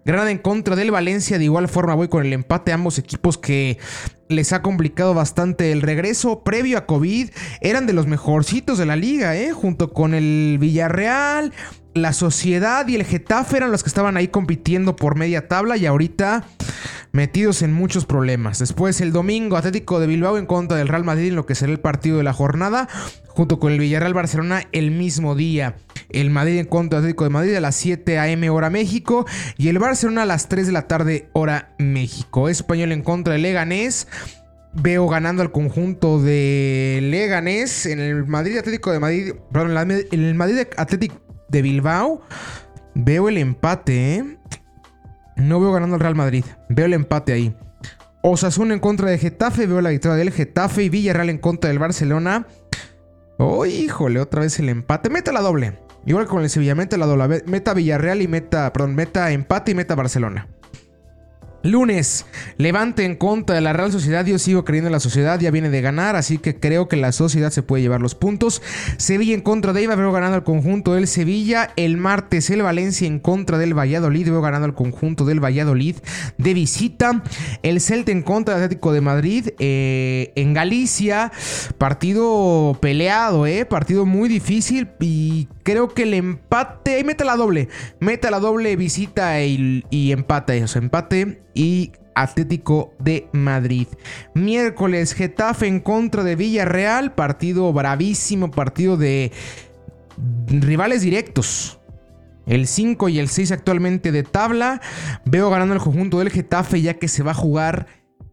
Granada 0.04 0.30
en 0.30 0.38
contra 0.38 0.76
del 0.76 0.92
Valencia, 0.92 1.36
de 1.36 1.44
igual 1.44 1.68
forma 1.68 1.96
voy 1.96 2.06
con 2.06 2.24
el 2.24 2.32
empate. 2.32 2.72
Ambos 2.72 2.96
equipos 2.98 3.38
que 3.38 3.78
les 4.28 4.52
ha 4.52 4.62
complicado 4.62 5.14
bastante 5.14 5.72
el 5.72 5.82
regreso. 5.82 6.44
Previo 6.44 6.78
a 6.78 6.86
COVID, 6.86 7.30
eran 7.60 7.88
de 7.88 7.92
los 7.92 8.06
mejorcitos 8.06 8.78
de 8.78 8.86
la 8.86 8.94
liga, 8.94 9.36
¿eh? 9.36 9.50
junto 9.50 9.92
con 9.92 10.14
el 10.14 10.58
Villarreal. 10.60 11.52
La 11.92 12.12
Sociedad 12.12 12.86
y 12.86 12.94
el 12.94 13.04
Getafe 13.04 13.56
eran 13.56 13.72
los 13.72 13.82
que 13.82 13.88
estaban 13.88 14.16
ahí 14.16 14.28
compitiendo 14.28 14.94
por 14.94 15.16
media 15.16 15.48
tabla 15.48 15.76
y 15.76 15.86
ahorita 15.86 16.44
metidos 17.10 17.62
en 17.62 17.72
muchos 17.72 18.06
problemas. 18.06 18.60
Después 18.60 19.00
el 19.00 19.10
domingo 19.10 19.56
Atlético 19.56 19.98
de 19.98 20.06
Bilbao 20.06 20.38
en 20.38 20.46
contra 20.46 20.76
del 20.76 20.86
Real 20.86 21.02
Madrid 21.02 21.30
en 21.30 21.34
lo 21.34 21.46
que 21.46 21.56
será 21.56 21.72
el 21.72 21.80
partido 21.80 22.18
de 22.18 22.22
la 22.22 22.32
jornada 22.32 22.88
junto 23.40 23.58
con 23.58 23.72
el 23.72 23.78
Villarreal 23.78 24.14
Barcelona 24.20 24.62
el 24.72 24.90
mismo 24.90 25.34
día. 25.34 25.76
El 26.10 26.30
Madrid 26.30 26.58
en 26.58 26.66
contra 26.66 26.98
Atlético 26.98 27.24
de 27.24 27.30
Madrid 27.30 27.54
a 27.54 27.60
las 27.60 27.76
7 27.76 28.18
a.m. 28.18 28.50
hora 28.50 28.68
México 28.68 29.26
y 29.56 29.68
el 29.68 29.78
Barcelona 29.78 30.22
a 30.22 30.26
las 30.26 30.48
3 30.48 30.66
de 30.66 30.72
la 30.72 30.88
tarde 30.88 31.28
hora 31.32 31.74
México. 31.78 32.48
Español 32.48 32.92
en 32.92 33.02
contra 33.02 33.32
del 33.34 33.42
Leganés. 33.42 34.08
Veo 34.72 35.08
ganando 35.08 35.42
al 35.42 35.50
conjunto 35.50 36.22
de 36.22 37.00
Leganés 37.02 37.86
en 37.86 37.98
el 37.98 38.26
Madrid 38.26 38.58
Atlético 38.58 38.92
de 38.92 39.00
Madrid, 39.00 39.32
perdón, 39.52 39.90
en 39.90 40.24
el 40.24 40.34
Madrid 40.34 40.66
Atlético 40.76 41.16
de 41.48 41.62
Bilbao. 41.62 42.22
Veo 42.94 43.28
el 43.28 43.38
empate, 43.38 44.16
¿eh? 44.16 44.36
No 45.36 45.60
veo 45.60 45.72
ganando 45.72 45.96
al 45.96 46.00
Real 46.00 46.14
Madrid. 46.14 46.44
Veo 46.68 46.86
el 46.86 46.92
empate 46.92 47.32
ahí. 47.32 47.56
Osasuna 48.22 48.74
en 48.74 48.80
contra 48.80 49.08
de 49.08 49.18
Getafe. 49.18 49.66
Veo 49.66 49.80
la 49.80 49.90
victoria 49.90 50.16
del 50.16 50.30
Getafe. 50.30 50.84
Y 50.84 50.88
Villarreal 50.88 51.30
en 51.30 51.38
contra 51.38 51.68
del 51.68 51.78
Barcelona. 51.78 52.46
Oh, 53.42 53.64
híjole, 53.64 54.20
otra 54.20 54.42
vez 54.42 54.58
el 54.58 54.68
empate. 54.68 55.08
Meta 55.08 55.32
la 55.32 55.40
doble. 55.40 55.78
Igual 56.04 56.26
con 56.26 56.42
el 56.42 56.50
Sevilla, 56.50 56.74
meta 56.74 56.98
la 56.98 57.06
doble. 57.06 57.42
Meta 57.46 57.72
Villarreal 57.72 58.20
y 58.20 58.28
meta, 58.28 58.70
perdón, 58.70 58.94
meta 58.94 59.30
empate 59.30 59.70
y 59.70 59.74
meta 59.74 59.94
Barcelona. 59.94 60.46
Lunes, 61.62 62.26
Levante 62.56 63.04
en 63.04 63.16
contra 63.16 63.54
de 63.54 63.60
la 63.60 63.72
Real 63.72 63.92
Sociedad. 63.92 64.24
Yo 64.24 64.38
sigo 64.38 64.64
creyendo 64.64 64.88
en 64.88 64.92
la 64.92 65.00
sociedad, 65.00 65.38
ya 65.38 65.50
viene 65.50 65.70
de 65.70 65.80
ganar, 65.80 66.16
así 66.16 66.38
que 66.38 66.56
creo 66.56 66.88
que 66.88 66.96
la 66.96 67.12
sociedad 67.12 67.50
se 67.50 67.62
puede 67.62 67.82
llevar 67.82 68.00
los 68.00 68.14
puntos. 68.14 68.62
Sevilla 68.96 69.34
en 69.34 69.40
contra 69.40 69.72
de 69.72 69.82
Iba, 69.82 69.94
veo 69.94 70.12
ganando 70.12 70.36
al 70.36 70.44
conjunto 70.44 70.94
del 70.94 71.06
Sevilla. 71.06 71.70
El 71.76 71.96
martes, 71.96 72.48
el 72.50 72.62
Valencia 72.62 73.06
en 73.06 73.18
contra 73.18 73.58
del 73.58 73.78
Valladolid, 73.78 74.30
veo 74.30 74.40
ganando 74.40 74.66
al 74.66 74.74
conjunto 74.74 75.24
del 75.24 75.42
Valladolid 75.42 75.96
de 76.38 76.54
visita. 76.54 77.22
El 77.62 77.80
Celta 77.80 78.12
en 78.12 78.22
contra 78.22 78.54
del 78.54 78.64
Atlético 78.64 78.92
de 78.92 79.00
Madrid 79.00 79.48
eh, 79.58 80.32
en 80.36 80.54
Galicia. 80.54 81.32
Partido 81.78 82.78
peleado, 82.80 83.46
eh, 83.46 83.66
partido 83.66 84.06
muy 84.06 84.28
difícil 84.28 84.88
y 85.00 85.48
creo 85.62 85.88
que 85.88 86.04
el 86.04 86.14
empate. 86.14 86.94
Ahí 86.94 87.04
mete 87.04 87.24
la 87.24 87.36
doble. 87.36 87.68
Mete 88.00 88.30
la 88.30 88.40
doble 88.40 88.76
visita 88.76 89.42
y, 89.42 89.84
y 89.90 90.12
empate. 90.12 90.62
O 90.62 90.68
sea, 90.68 90.82
empate 90.82 91.42
y 91.54 91.92
Atlético 92.14 92.94
de 92.98 93.28
Madrid. 93.32 93.86
Miércoles, 94.34 95.14
Getafe 95.14 95.66
en 95.66 95.80
contra 95.80 96.24
de 96.24 96.36
Villarreal. 96.36 97.14
Partido 97.14 97.72
bravísimo, 97.72 98.50
partido 98.50 98.96
de 98.96 99.32
rivales 100.48 101.02
directos. 101.02 101.78
El 102.46 102.66
5 102.66 103.08
y 103.10 103.18
el 103.18 103.28
6 103.28 103.52
actualmente 103.52 104.12
de 104.12 104.22
tabla. 104.22 104.80
Veo 105.24 105.50
ganando 105.50 105.74
el 105.74 105.80
conjunto 105.80 106.18
del 106.18 106.30
Getafe 106.30 106.80
ya 106.82 106.94
que 106.94 107.08
se 107.08 107.22
va 107.22 107.30
a 107.30 107.34
jugar 107.34 107.86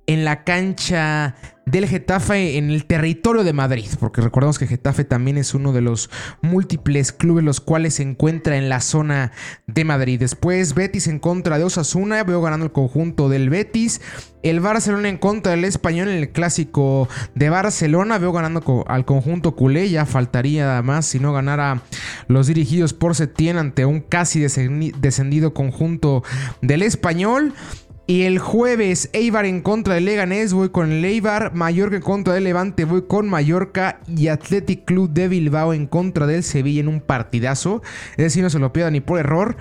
en 0.07 0.25
la 0.25 0.43
cancha 0.43 1.35
del 1.65 1.85
Getafe 1.85 2.57
en 2.57 2.71
el 2.71 2.85
territorio 2.85 3.43
de 3.43 3.51
Madrid, 3.51 3.89
porque 3.99 4.21
recordemos 4.21 4.57
que 4.57 4.67
Getafe 4.67 5.03
también 5.03 5.37
es 5.37 5.53
uno 5.53 5.73
de 5.73 5.81
los 5.81 6.09
múltiples 6.41 7.11
clubes 7.11 7.43
los 7.43 7.59
cuales 7.59 7.95
se 7.95 8.03
encuentra 8.03 8.57
en 8.57 8.69
la 8.69 8.79
zona 8.79 9.33
de 9.67 9.83
Madrid. 9.83 10.17
Después 10.17 10.73
Betis 10.73 11.07
en 11.07 11.19
contra 11.19 11.57
de 11.57 11.65
Osasuna, 11.65 12.23
veo 12.23 12.41
ganando 12.41 12.65
el 12.65 12.71
conjunto 12.71 13.27
del 13.27 13.49
Betis. 13.49 13.99
El 14.43 14.61
Barcelona 14.61 15.09
en 15.09 15.17
contra 15.17 15.51
del 15.51 15.65
Español 15.65 16.07
en 16.07 16.19
el 16.19 16.29
clásico 16.29 17.09
de 17.35 17.49
Barcelona, 17.49 18.17
veo 18.17 18.31
ganando 18.31 18.85
al 18.87 19.03
conjunto 19.03 19.57
culé, 19.57 19.89
ya 19.89 20.05
faltaría 20.05 20.81
más 20.83 21.05
si 21.05 21.19
no 21.19 21.33
ganara 21.33 21.81
los 22.29 22.47
dirigidos 22.47 22.93
por 22.93 23.13
Setién 23.13 23.57
ante 23.57 23.85
un 23.85 23.99
casi 23.99 24.39
descendido 24.39 25.53
conjunto 25.53 26.23
del 26.61 26.83
Español. 26.83 27.53
Y 28.09 28.21
el 28.23 28.39
jueves, 28.39 29.09
Eibar 29.11 29.45
en 29.45 29.59
contra 29.59 29.95
de 29.95 29.99
Leganés, 29.99 30.53
voy 30.53 30.69
con 30.69 30.89
el 30.93 31.03
Eibar. 31.03 31.53
Mallorca 31.53 31.97
en 31.97 32.01
contra 32.01 32.33
del 32.33 32.45
Levante, 32.45 32.85
voy 32.85 33.01
con 33.05 33.27
Mallorca. 33.27 33.99
Y 34.07 34.29
Athletic 34.29 34.85
Club 34.85 35.09
de 35.09 35.27
Bilbao 35.27 35.73
en 35.73 35.87
contra 35.87 36.25
del 36.25 36.43
Sevilla 36.43 36.79
en 36.79 36.87
un 36.87 37.01
partidazo. 37.01 37.81
Es 38.11 38.23
decir, 38.23 38.43
no 38.43 38.49
se 38.49 38.59
lo 38.59 38.71
pierda 38.71 38.91
ni 38.91 39.01
por 39.01 39.19
error. 39.19 39.57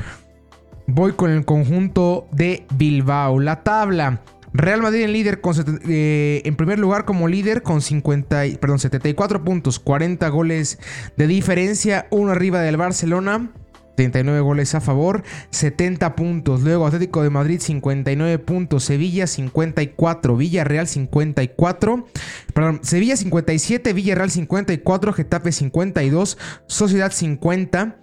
Voy 0.86 1.14
con 1.14 1.32
el 1.32 1.44
conjunto 1.44 2.28
de 2.30 2.64
Bilbao. 2.76 3.40
La 3.40 3.64
tabla. 3.64 4.22
Real 4.52 4.80
Madrid 4.80 5.02
en 5.02 5.12
líder 5.12 5.40
eh, 5.88 6.42
en 6.44 6.54
primer 6.54 6.78
lugar 6.78 7.04
como 7.04 7.26
líder 7.26 7.62
con 7.62 7.82
50, 7.82 8.44
perdón, 8.60 8.78
74 8.78 9.42
puntos, 9.44 9.80
40 9.80 10.26
goles 10.28 10.78
de 11.16 11.26
diferencia, 11.26 12.06
uno 12.10 12.30
arriba 12.30 12.60
del 12.60 12.76
Barcelona. 12.76 13.50
39 13.96 14.40
goles 14.40 14.74
a 14.74 14.80
favor, 14.80 15.24
70 15.50 16.14
puntos. 16.14 16.62
Luego 16.62 16.86
Atlético 16.86 17.22
de 17.22 17.30
Madrid 17.30 17.60
59 17.60 18.38
puntos, 18.38 18.84
Sevilla 18.84 19.26
54, 19.26 20.36
Villarreal 20.36 20.86
54, 20.86 22.06
perdón, 22.54 22.80
Sevilla 22.82 23.16
57, 23.16 23.92
Villarreal 23.92 24.30
54, 24.30 25.12
Getafe 25.12 25.52
52, 25.52 26.38
Sociedad 26.66 27.10
50. 27.10 27.96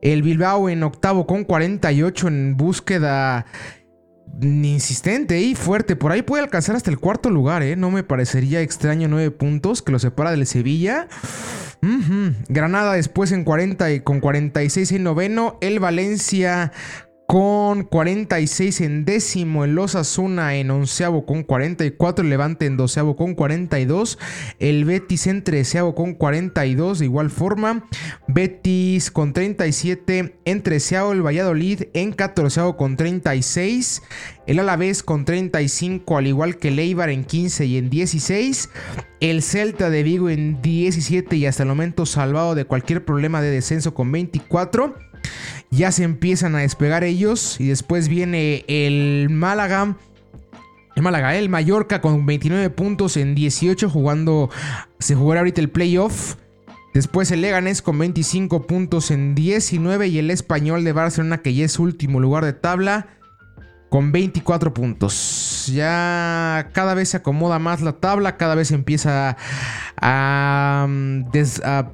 El 0.00 0.22
Bilbao 0.22 0.68
en 0.68 0.84
octavo 0.84 1.26
con 1.26 1.42
48 1.44 2.28
en 2.28 2.56
búsqueda 2.56 3.46
insistente 4.40 5.40
y 5.40 5.54
fuerte. 5.54 5.96
Por 5.96 6.12
ahí 6.12 6.22
puede 6.22 6.44
alcanzar 6.44 6.76
hasta 6.76 6.90
el 6.90 6.98
cuarto 6.98 7.30
lugar, 7.30 7.62
¿eh? 7.62 7.76
No 7.76 7.90
me 7.90 8.04
parecería 8.04 8.60
extraño 8.60 9.08
nueve 9.08 9.30
puntos 9.30 9.82
que 9.82 9.92
lo 9.92 9.98
separa 9.98 10.30
del 10.30 10.46
Sevilla. 10.46 11.08
Granada 12.48 12.94
después 12.94 13.32
en 13.32 13.44
40 13.44 13.92
y 13.92 14.00
con 14.00 14.20
46 14.20 14.92
en 14.92 15.02
noveno. 15.04 15.58
El 15.60 15.80
Valencia 15.80 16.72
con 17.28 17.82
46 17.82 18.80
en 18.80 19.04
décimo, 19.04 19.66
el 19.66 19.78
Osasuna 19.78 20.54
en 20.54 20.70
onceavo 20.70 21.26
con 21.26 21.42
44, 21.42 22.24
el 22.24 22.30
Levante 22.30 22.64
en 22.64 22.78
doceavo 22.78 23.16
con 23.16 23.34
42, 23.34 24.18
el 24.58 24.86
Betis 24.86 25.26
en 25.26 25.44
treceavo 25.44 25.94
con 25.94 26.14
42, 26.14 27.00
de 27.00 27.04
igual 27.04 27.28
forma, 27.28 27.84
Betis 28.28 29.10
con 29.10 29.34
37 29.34 30.38
en 30.46 30.62
treceavo, 30.62 31.12
el 31.12 31.20
Valladolid 31.20 31.82
en 31.92 32.12
catorceavo 32.12 32.78
con 32.78 32.96
36, 32.96 34.02
el 34.46 34.58
Alavés 34.60 35.02
con 35.02 35.26
35, 35.26 36.16
al 36.16 36.28
igual 36.28 36.56
que 36.56 36.68
el 36.68 36.78
en 36.78 37.24
15 37.26 37.66
y 37.66 37.76
en 37.76 37.90
16, 37.90 38.70
el 39.20 39.42
Celta 39.42 39.90
de 39.90 40.02
Vigo 40.02 40.30
en 40.30 40.62
17 40.62 41.36
y 41.36 41.44
hasta 41.44 41.64
el 41.64 41.68
momento 41.68 42.06
salvado 42.06 42.54
de 42.54 42.64
cualquier 42.64 43.04
problema 43.04 43.42
de 43.42 43.50
descenso 43.50 43.92
con 43.92 44.10
24, 44.10 44.94
ya 45.70 45.92
se 45.92 46.04
empiezan 46.04 46.54
a 46.54 46.60
despegar 46.60 47.04
ellos. 47.04 47.60
Y 47.60 47.68
después 47.68 48.08
viene 48.08 48.64
el 48.68 49.28
Málaga. 49.30 49.96
El 50.96 51.02
Málaga, 51.02 51.36
el 51.36 51.48
Mallorca 51.48 52.00
con 52.00 52.26
29 52.26 52.70
puntos 52.70 53.16
en 53.16 53.34
18 53.34 53.88
jugando. 53.88 54.50
Se 54.98 55.14
jugará 55.14 55.40
ahorita 55.40 55.60
el 55.60 55.70
playoff. 55.70 56.36
Después 56.94 57.30
el 57.30 57.42
Leganés 57.42 57.82
con 57.82 57.98
25 57.98 58.66
puntos 58.66 59.10
en 59.10 59.34
19 59.34 60.08
y 60.08 60.18
el 60.18 60.30
Español 60.30 60.84
de 60.84 60.92
Barcelona 60.92 61.38
que 61.38 61.54
ya 61.54 61.64
es 61.64 61.78
último 61.78 62.18
lugar 62.18 62.44
de 62.44 62.54
tabla 62.54 63.17
con 63.88 64.12
24 64.12 64.74
puntos. 64.74 65.70
Ya 65.72 66.70
cada 66.72 66.94
vez 66.94 67.10
se 67.10 67.18
acomoda 67.18 67.58
más 67.58 67.80
la 67.80 67.92
tabla, 67.92 68.36
cada 68.36 68.54
vez 68.54 68.70
empieza 68.70 69.36
a, 70.00 70.86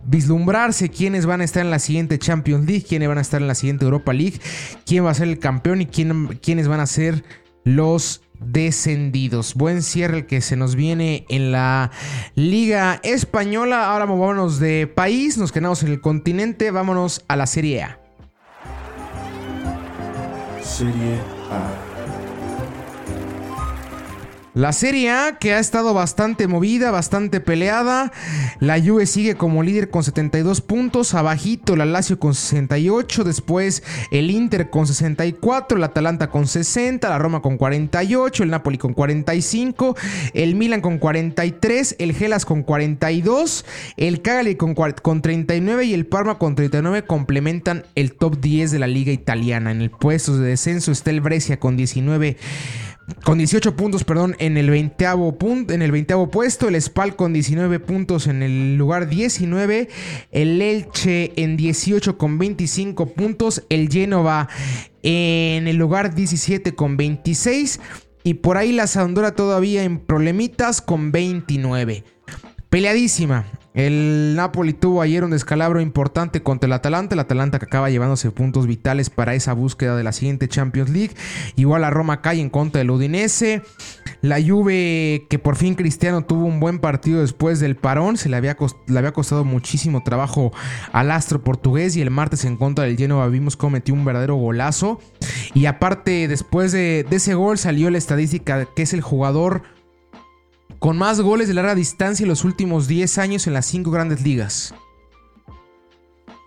vislumbrarse 0.04 0.88
quiénes 0.88 1.26
van 1.26 1.40
a 1.40 1.44
estar 1.44 1.64
en 1.64 1.70
la 1.70 1.78
siguiente 1.78 2.18
Champions 2.18 2.66
League, 2.66 2.84
quiénes 2.88 3.08
van 3.08 3.18
a 3.18 3.22
estar 3.22 3.40
en 3.40 3.48
la 3.48 3.54
siguiente 3.54 3.84
Europa 3.84 4.12
League, 4.12 4.40
quién 4.86 5.04
va 5.04 5.10
a 5.10 5.14
ser 5.14 5.28
el 5.28 5.38
campeón 5.38 5.80
y 5.82 5.86
quién, 5.86 6.38
quiénes 6.42 6.68
van 6.68 6.80
a 6.80 6.86
ser 6.86 7.24
los 7.64 8.22
descendidos. 8.40 9.54
Buen 9.54 9.82
cierre 9.82 10.18
el 10.18 10.26
que 10.26 10.40
se 10.40 10.56
nos 10.56 10.74
viene 10.74 11.24
en 11.28 11.52
la 11.52 11.90
Liga 12.34 13.00
Española. 13.02 13.90
Ahora 13.92 14.04
vámonos 14.04 14.58
de 14.58 14.86
país, 14.86 15.38
nos 15.38 15.52
quedamos 15.52 15.82
en 15.82 15.90
el 15.90 16.00
continente, 16.00 16.70
vámonos 16.70 17.24
a 17.28 17.36
la 17.36 17.46
Serie 17.46 17.82
A. 17.82 18.00
Serie 20.62 21.18
A. 21.50 21.83
La 24.54 24.73
Serie 24.73 25.11
A 25.11 25.37
que 25.40 25.52
ha 25.52 25.58
estado 25.58 25.94
bastante 25.94 26.46
movida, 26.46 26.92
bastante 26.92 27.40
peleada. 27.40 28.12
La 28.61 28.80
Juve 28.80 29.06
sigue 29.06 29.34
como 29.34 29.64
líder 29.64 29.90
con 29.90 30.04
72 30.04 30.61
puntos, 30.61 31.14
abajito 31.14 31.75
la 31.75 31.84
Lazio 31.84 32.20
con 32.20 32.37
68, 32.37 33.25
después 33.25 33.82
el 34.12 34.30
Inter 34.30 34.70
con 34.70 34.87
64, 34.87 35.76
el 35.76 35.82
Atalanta 35.82 36.30
con 36.30 36.46
60, 36.46 37.08
la 37.08 37.18
Roma 37.18 37.42
con 37.42 37.56
48, 37.56 38.44
el 38.44 38.50
Napoli 38.50 38.78
con 38.78 38.94
45, 38.94 39.96
el 40.34 40.54
Milan 40.54 40.80
con 40.80 40.99
43, 40.99 41.96
el 41.99 42.14
Gelas 42.14 42.44
con 42.44 42.62
42, 42.62 43.64
el 43.96 44.23
Cagliari 44.23 44.54
con, 44.54 44.75
con 44.75 45.20
39 45.20 45.84
y 45.84 45.94
el 45.94 46.06
Parma 46.06 46.38
con 46.38 46.54
39 46.54 47.02
complementan 47.06 47.87
el 47.96 48.14
top 48.14 48.38
10 48.38 48.70
de 48.70 48.78
la 48.78 48.87
liga 48.87 49.11
italiana. 49.11 49.73
En 49.73 49.80
el 49.80 49.90
puesto 49.90 50.38
de 50.38 50.50
descenso 50.50 50.93
está 50.93 51.10
el 51.10 51.21
Brescia 51.21 51.58
con 51.58 51.76
19 51.76 52.36
con 53.25 53.38
18 53.38 53.76
puntos, 53.76 54.04
perdón, 54.04 54.36
en 54.38 54.56
el 54.56 54.71
20 54.71 55.06
en 55.69 55.82
el 55.82 55.93
20 55.93 56.14
puesto, 56.30 56.69
el 56.69 56.80
Spal 56.80 57.17
con 57.17 57.32
19 57.32 57.80
puntos 57.80 58.26
en 58.26 58.43
el 58.43 58.76
lugar 58.76 59.08
19, 59.08 59.88
el 60.30 60.62
Elche 60.62 61.32
en 61.36 61.56
18 61.56 62.17
con 62.17 62.38
25 62.38 63.06
puntos, 63.14 63.64
el 63.69 63.88
Genova 63.90 64.49
en 65.02 65.69
el 65.69 65.76
lugar 65.76 66.14
17 66.14 66.75
con 66.75 66.97
26 66.97 67.80
y 68.23 68.34
por 68.34 68.56
ahí 68.56 68.73
la 68.73 68.86
Sampdoria 68.86 69.32
todavía 69.32 69.84
en 69.84 69.99
problemitas 69.99 70.80
con 70.80 71.12
29. 71.12 72.04
Peleadísima. 72.71 73.45
El 73.75 74.37
Napoli 74.37 74.73
tuvo 74.73 75.02
ayer 75.02 75.25
un 75.25 75.32
descalabro 75.32 75.80
importante 75.80 76.45
contra 76.45 76.69
el 76.69 76.73
Atalanta. 76.73 77.17
El 77.17 77.19
Atalanta 77.19 77.58
que 77.58 77.65
acaba 77.65 77.91
llevándose 77.91 78.30
puntos 78.30 78.69
vitales 78.69 79.10
para 79.10 79.34
esa 79.34 79.52
búsqueda 79.52 79.97
de 79.97 80.04
la 80.04 80.13
siguiente 80.13 80.47
Champions 80.47 80.91
League. 80.91 81.15
Igual 81.56 81.82
la 81.82 81.91
Roma 81.91 82.23
cae 82.23 82.41
en 82.41 82.50
contra 82.50 82.78
del 82.78 82.93
Udinese. 82.93 83.63
La 84.23 84.41
Juve 84.41 85.26
que 85.28 85.41
por 85.41 85.56
fin 85.56 85.75
Cristiano 85.75 86.25
tuvo 86.25 86.47
un 86.47 86.60
buen 86.60 86.78
partido 86.78 87.21
después 87.21 87.58
del 87.58 87.75
parón. 87.75 88.17
Se 88.17 88.28
le 88.28 88.37
había, 88.37 88.54
costado 88.54 89.45
muchísimo 89.45 90.04
trabajo 90.04 90.52
al 90.93 91.10
astro 91.10 91.43
portugués. 91.43 91.97
Y 91.97 92.00
el 92.00 92.10
martes 92.10 92.45
en 92.45 92.56
contra 92.56 92.84
del 92.84 92.97
Genoa 92.97 93.26
vimos 93.26 93.56
cómo 93.56 93.71
metió 93.71 93.93
un 93.93 94.04
verdadero 94.04 94.37
golazo. 94.37 95.00
Y 95.52 95.67
aparte 95.67 96.28
después 96.28 96.71
de, 96.71 97.04
de 97.10 97.17
ese 97.17 97.34
gol 97.34 97.58
salió 97.58 97.91
la 97.91 97.99
estadística 97.99 98.67
que 98.67 98.82
es 98.82 98.93
el 98.93 99.00
jugador 99.00 99.74
con 100.84 100.99
más 100.99 101.18
goles 101.23 101.49
de 101.49 101.54
larga 101.54 101.75
distancia 101.75 102.25
en 102.25 102.28
los 102.28 102.44
últimos 102.44 102.86
10 102.88 103.16
años 103.16 103.47
en 103.47 103.54
las 103.54 103.64
5 103.64 103.90
grandes 103.90 104.20
ligas. 104.20 104.75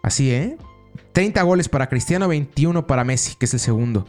Así, 0.04 0.30
¿eh? 0.30 0.60
30 1.14 1.42
goles 1.42 1.68
para 1.70 1.90
Cristiano, 1.90 2.28
21 2.28 2.86
para 2.86 3.04
Messi, 3.04 3.34
que 3.34 3.46
es 3.46 3.54
el 3.56 3.60
segundo. 3.60 4.06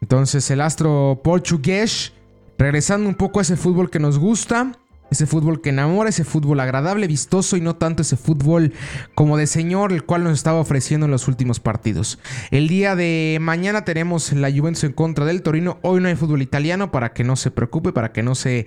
Entonces 0.00 0.50
el 0.50 0.62
astro 0.62 1.20
portugués, 1.22 2.14
regresando 2.56 3.06
un 3.06 3.16
poco 3.16 3.38
a 3.38 3.42
ese 3.42 3.54
fútbol 3.58 3.90
que 3.90 3.98
nos 3.98 4.18
gusta, 4.18 4.78
ese 5.10 5.26
fútbol 5.26 5.60
que 5.60 5.68
enamora, 5.68 6.08
ese 6.08 6.24
fútbol 6.24 6.58
agradable, 6.60 7.06
vistoso 7.06 7.58
y 7.58 7.60
no 7.60 7.76
tanto 7.76 8.00
ese 8.00 8.16
fútbol 8.16 8.72
como 9.14 9.36
de 9.36 9.46
señor, 9.46 9.92
el 9.92 10.04
cual 10.04 10.24
nos 10.24 10.32
estaba 10.32 10.60
ofreciendo 10.60 11.04
en 11.04 11.12
los 11.12 11.28
últimos 11.28 11.60
partidos. 11.60 12.18
El 12.50 12.66
día 12.66 12.96
de 12.96 13.36
mañana 13.42 13.84
tenemos 13.84 14.32
la 14.32 14.50
Juventus 14.50 14.84
en 14.84 14.92
contra 14.92 15.26
del 15.26 15.42
Torino. 15.42 15.78
Hoy 15.82 16.00
no 16.00 16.08
hay 16.08 16.16
fútbol 16.16 16.40
italiano 16.40 16.90
para 16.90 17.12
que 17.12 17.24
no 17.24 17.36
se 17.36 17.50
preocupe, 17.50 17.92
para 17.92 18.12
que 18.12 18.22
no 18.22 18.34
se 18.34 18.66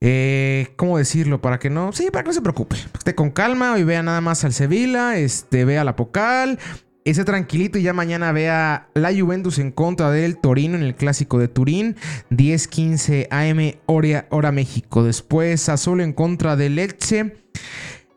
eh, 0.00 0.68
¿Cómo 0.76 0.98
decirlo? 0.98 1.40
Para 1.40 1.58
que 1.58 1.70
no. 1.70 1.92
Sí, 1.92 2.10
para 2.10 2.22
que 2.22 2.28
no 2.28 2.34
se 2.34 2.42
preocupe. 2.42 2.76
Esté 2.76 3.14
con 3.14 3.30
calma 3.30 3.78
y 3.78 3.84
vea 3.84 4.02
nada 4.02 4.20
más 4.20 4.44
al 4.44 4.52
Sevilla. 4.52 5.16
Este, 5.16 5.64
vea 5.64 5.84
la 5.84 5.96
Pocal. 5.96 6.58
Ese 7.04 7.24
tranquilito 7.24 7.78
y 7.78 7.82
ya 7.82 7.92
mañana 7.92 8.32
vea 8.32 8.88
la 8.94 9.14
Juventus 9.16 9.60
en 9.60 9.70
contra 9.70 10.10
del 10.10 10.38
Torino 10.38 10.76
en 10.76 10.82
el 10.82 10.96
clásico 10.96 11.38
de 11.38 11.48
Turín. 11.48 11.96
10-15 12.30 13.28
AM 13.30 13.78
hora, 13.86 14.26
hora, 14.30 14.52
México. 14.52 15.04
Después 15.04 15.60
Sassuolo 15.60 16.02
en 16.02 16.12
contra 16.12 16.56
del 16.56 16.74
Lecce. 16.74 17.36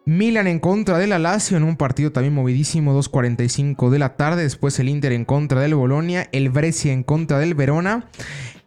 Milan 0.06 0.48
en 0.48 0.60
contra 0.60 0.98
del 0.98 1.10
Lazio 1.22 1.58
en 1.58 1.64
un 1.64 1.76
partido 1.76 2.12
también 2.12 2.34
movidísimo, 2.34 3.00
2.45 3.00 3.90
de 3.90 4.00
la 4.00 4.16
tarde. 4.16 4.44
Después 4.44 4.80
el 4.80 4.90
Inter 4.90 5.12
en 5.12 5.26
contra 5.26 5.62
del 5.62 5.76
Bolonia. 5.76 6.28
El 6.32 6.50
Brescia 6.50 6.92
en 6.92 7.04
contra 7.04 7.38
del 7.38 7.54
Verona 7.54 8.08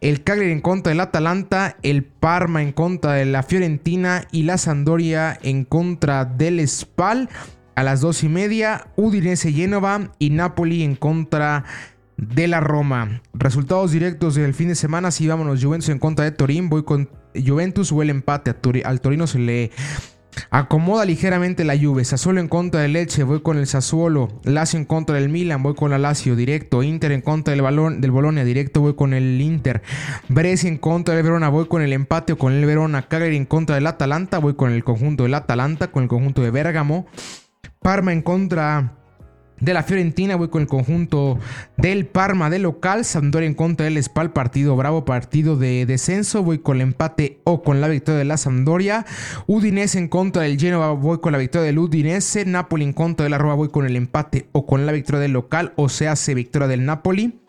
el 0.03 0.21
Cagliari 0.21 0.51
en 0.51 0.59
contra 0.59 0.89
del 0.89 0.99
Atalanta, 0.99 1.77
el 1.81 2.03
Parma 2.03 2.61
en 2.61 2.73
contra 2.73 3.13
de 3.13 3.25
la 3.25 3.41
Fiorentina 3.41 4.27
y 4.33 4.43
la 4.43 4.57
Sandoria 4.57 5.39
en 5.41 5.63
contra 5.63 6.25
del 6.25 6.67
Spal 6.67 7.29
a 7.75 7.83
las 7.83 8.01
dos 8.01 8.21
y 8.23 8.27
media, 8.27 8.87
Udinese 8.97 9.53
Génova 9.53 10.11
y 10.19 10.31
Napoli 10.31 10.83
en 10.83 10.97
contra 10.97 11.63
de 12.17 12.49
la 12.49 12.59
Roma. 12.59 13.21
Resultados 13.33 13.93
directos 13.93 14.35
del 14.35 14.53
fin 14.53 14.67
de 14.67 14.75
semana, 14.75 15.09
si 15.09 15.25
vámonos, 15.25 15.63
Juventus 15.63 15.87
en 15.87 15.99
contra 15.99 16.25
de 16.25 16.31
Torín, 16.31 16.69
voy 16.69 16.83
con 16.83 17.09
Juventus 17.33 17.93
o 17.93 18.01
el 18.01 18.09
empate, 18.09 18.53
al 18.83 18.99
Torino 18.99 19.25
se 19.25 19.39
le 19.39 19.71
Acomoda 20.49 21.05
ligeramente 21.05 21.63
la 21.63 21.77
Juve. 21.77 22.05
Sassuolo 22.05 22.39
en 22.39 22.47
contra 22.47 22.81
del 22.81 22.93
Leche, 22.93 23.23
voy 23.23 23.41
con 23.41 23.57
el 23.57 23.67
Sassuolo. 23.67 24.41
Lazio 24.43 24.79
en 24.79 24.85
contra 24.85 25.15
del 25.15 25.29
Milan, 25.29 25.63
voy 25.63 25.75
con 25.75 25.91
la 25.91 25.97
Lazio 25.97 26.35
directo. 26.35 26.83
Inter 26.83 27.11
en 27.11 27.21
contra 27.21 27.51
del, 27.51 27.61
balón, 27.61 28.01
del 28.01 28.11
Bolonia 28.11 28.43
directo, 28.43 28.81
voy 28.81 28.95
con 28.95 29.13
el 29.13 29.39
Inter. 29.41 29.81
Brescia 30.29 30.67
en 30.67 30.77
contra 30.77 31.15
del 31.15 31.23
Verona, 31.23 31.49
voy 31.49 31.67
con 31.67 31.81
el 31.81 31.93
empate 31.93 32.33
o 32.33 32.37
con 32.37 32.53
el 32.53 32.65
Verona. 32.65 33.07
Cagliari 33.07 33.37
en 33.37 33.45
contra 33.45 33.75
del 33.75 33.87
Atalanta, 33.87 34.39
voy 34.39 34.55
con 34.55 34.71
el 34.71 34.83
conjunto 34.83 35.23
del 35.23 35.33
Atalanta, 35.33 35.87
con 35.87 36.03
el 36.03 36.09
conjunto 36.09 36.41
de 36.41 36.51
Bergamo. 36.51 37.07
Parma 37.81 38.13
en 38.13 38.21
contra 38.21 39.02
de 39.59 39.73
la 39.73 39.83
Fiorentina, 39.83 40.35
voy 40.35 40.49
con 40.49 40.61
el 40.61 40.67
conjunto 40.67 41.39
del 41.77 42.05
Parma 42.05 42.49
de 42.49 42.59
local, 42.59 43.05
Sampdoria 43.05 43.47
en 43.47 43.53
contra 43.53 43.85
del 43.85 44.01
Spal, 44.01 44.33
partido 44.33 44.75
bravo, 44.75 45.05
partido 45.05 45.55
de 45.57 45.85
descenso, 45.85 46.43
voy 46.43 46.59
con 46.59 46.77
el 46.77 46.81
empate 46.81 47.39
o 47.43 47.63
con 47.63 47.81
la 47.81 47.87
victoria 47.87 48.19
de 48.19 48.25
la 48.25 48.37
Sampdoria, 48.37 49.05
Udinese 49.47 49.99
en 49.99 50.07
contra 50.07 50.43
del 50.43 50.59
Genoa, 50.59 50.91
voy 50.91 51.19
con 51.19 51.31
la 51.31 51.37
victoria 51.37 51.65
del 51.65 51.79
Udinese, 51.79 52.45
Napoli 52.45 52.85
en 52.85 52.93
contra 52.93 53.23
de 53.23 53.29
la 53.29 53.37
Roma, 53.37 53.55
voy 53.55 53.69
con 53.69 53.85
el 53.85 53.95
empate 53.95 54.47
o 54.51 54.65
con 54.65 54.85
la 54.85 54.91
victoria 54.91 55.21
del 55.21 55.33
local, 55.33 55.73
o 55.75 55.89
se 55.89 56.33
victoria 56.33 56.67
del 56.67 56.85
Napoli. 56.85 57.39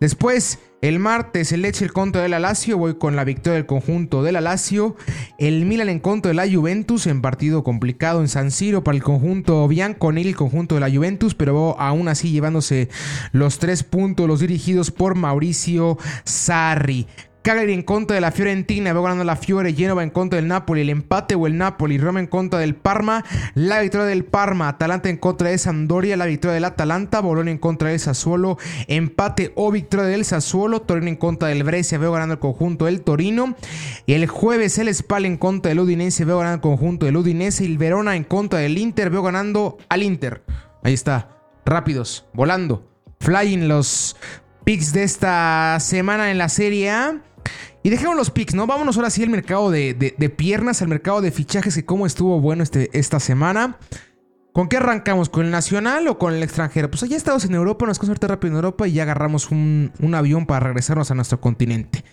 Después, 0.00 0.58
El 0.80 0.98
martes 0.98 1.52
el 1.52 1.60
Lecce 1.60 1.90
contra 1.90 2.22
del 2.22 2.30
Lazio, 2.30 2.78
voy 2.78 2.94
con 2.94 3.14
la 3.14 3.24
victoria 3.24 3.56
del 3.56 3.66
conjunto 3.66 4.22
del 4.22 4.42
Lazio. 4.42 4.96
El 5.36 5.66
Milan 5.66 5.90
en 5.90 6.00
contra 6.00 6.30
de 6.30 6.34
la 6.34 6.50
Juventus 6.50 7.06
en 7.06 7.20
partido 7.20 7.62
complicado 7.62 8.22
en 8.22 8.28
San 8.28 8.50
Siro 8.50 8.82
para 8.82 8.96
el 8.96 9.02
conjunto 9.02 9.68
bianconil, 9.68 10.28
el 10.28 10.36
conjunto 10.36 10.76
de 10.76 10.80
la 10.80 10.90
Juventus, 10.90 11.34
pero 11.34 11.78
aún 11.78 12.08
así 12.08 12.30
llevándose 12.30 12.88
los 13.32 13.58
tres 13.58 13.82
puntos 13.82 14.26
los 14.26 14.40
dirigidos 14.40 14.90
por 14.90 15.16
Mauricio 15.16 15.98
Sarri. 16.24 17.06
Cagliari 17.42 17.72
en 17.72 17.82
contra 17.82 18.14
de 18.14 18.20
la 18.20 18.32
Fiorentina, 18.32 18.92
veo 18.92 19.02
ganando 19.02 19.24
la 19.24 19.36
Fiore, 19.36 19.72
Genova 19.72 20.02
en 20.02 20.10
contra 20.10 20.36
del 20.36 20.48
Napoli, 20.48 20.82
el 20.82 20.90
empate 20.90 21.34
o 21.34 21.46
el 21.46 21.56
Napoli, 21.56 21.96
Roma 21.96 22.20
en 22.20 22.26
contra 22.26 22.58
del 22.58 22.74
Parma, 22.74 23.24
la 23.54 23.80
victoria 23.80 24.06
del 24.06 24.26
Parma, 24.26 24.68
Atalanta 24.68 25.08
en 25.08 25.16
contra 25.16 25.48
de 25.48 25.56
Sampdoria, 25.56 26.18
la 26.18 26.26
victoria 26.26 26.54
del 26.54 26.64
Atalanta, 26.64 27.20
Bolonia 27.20 27.52
en 27.52 27.58
contra 27.58 27.88
del 27.88 27.98
Sassuolo, 27.98 28.58
empate 28.88 29.52
o 29.54 29.70
victoria 29.70 30.06
del 30.06 30.26
Sassuolo, 30.26 30.82
Torino 30.82 31.08
en 31.08 31.16
contra 31.16 31.48
del 31.48 31.64
Brescia, 31.64 31.96
veo 31.96 32.12
ganando 32.12 32.34
el 32.34 32.40
conjunto 32.40 32.84
del 32.84 33.00
Torino, 33.00 33.54
y 34.04 34.12
el 34.12 34.26
jueves 34.26 34.78
el 34.78 34.94
Spal 34.94 35.24
en 35.24 35.38
contra 35.38 35.70
del 35.70 35.80
Udinese, 35.80 36.26
veo 36.26 36.38
ganando 36.38 36.56
el 36.56 36.60
conjunto 36.60 37.06
del 37.06 37.16
Udinese, 37.16 37.64
y 37.64 37.68
el 37.68 37.78
Verona 37.78 38.16
en 38.16 38.24
contra 38.24 38.58
del 38.58 38.76
Inter, 38.76 39.08
veo 39.08 39.22
ganando 39.22 39.78
al 39.88 40.02
Inter. 40.02 40.42
Ahí 40.82 40.92
está, 40.92 41.30
rápidos, 41.64 42.26
volando, 42.34 42.86
flying 43.20 43.66
los 43.66 44.16
picks 44.64 44.92
de 44.92 45.04
esta 45.04 45.78
semana 45.80 46.30
en 46.30 46.38
la 46.38 46.48
Serie 46.48 46.90
A. 46.90 47.22
Y 47.82 47.90
dejemos 47.90 48.16
los 48.16 48.30
picks, 48.30 48.54
¿no? 48.54 48.66
Vámonos 48.66 48.96
ahora 48.96 49.10
sí 49.10 49.22
al 49.22 49.30
mercado 49.30 49.70
de, 49.70 50.34
piernas, 50.36 50.82
al 50.82 50.88
mercado 50.88 51.20
de 51.20 51.30
fichajes 51.30 51.76
y 51.76 51.82
cómo 51.82 52.06
estuvo 52.06 52.40
bueno 52.40 52.62
este, 52.62 52.90
esta 52.92 53.20
semana. 53.20 53.78
¿Con 54.52 54.68
qué 54.68 54.78
arrancamos? 54.78 55.28
¿Con 55.28 55.46
el 55.46 55.50
nacional 55.50 56.08
o 56.08 56.18
con 56.18 56.34
el 56.34 56.42
extranjero? 56.42 56.90
Pues 56.90 57.08
ya 57.08 57.16
estamos 57.16 57.44
en 57.44 57.54
Europa, 57.54 57.86
nos 57.86 57.98
vamos 57.98 58.18
rápido 58.18 58.52
en 58.52 58.56
Europa 58.56 58.88
y 58.88 58.92
ya 58.92 59.04
agarramos 59.04 59.50
un, 59.50 59.92
un 60.00 60.14
avión 60.14 60.44
para 60.46 60.66
regresarnos 60.66 61.10
a 61.10 61.14
nuestro 61.14 61.40
continente. 61.40 62.04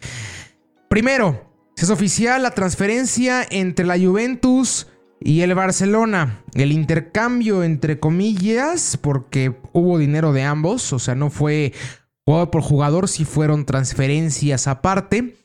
Primero, 0.87 1.51
es 1.75 1.89
oficial 1.89 2.43
la 2.43 2.51
transferencia 2.51 3.45
entre 3.49 3.85
la 3.85 3.99
Juventus 3.99 4.87
y 5.19 5.41
el 5.41 5.53
Barcelona. 5.55 6.43
El 6.53 6.71
intercambio 6.71 7.63
entre 7.63 7.99
comillas, 7.99 8.97
porque 9.01 9.59
hubo 9.73 9.97
dinero 9.97 10.31
de 10.31 10.43
ambos, 10.43 10.93
o 10.93 10.99
sea, 10.99 11.15
no 11.15 11.29
fue 11.29 11.73
jugador 12.27 12.51
por 12.51 12.61
jugador, 12.61 13.07
sí 13.07 13.23
fueron 13.23 13.63
transferencias 13.63 14.67
aparte. 14.67 15.37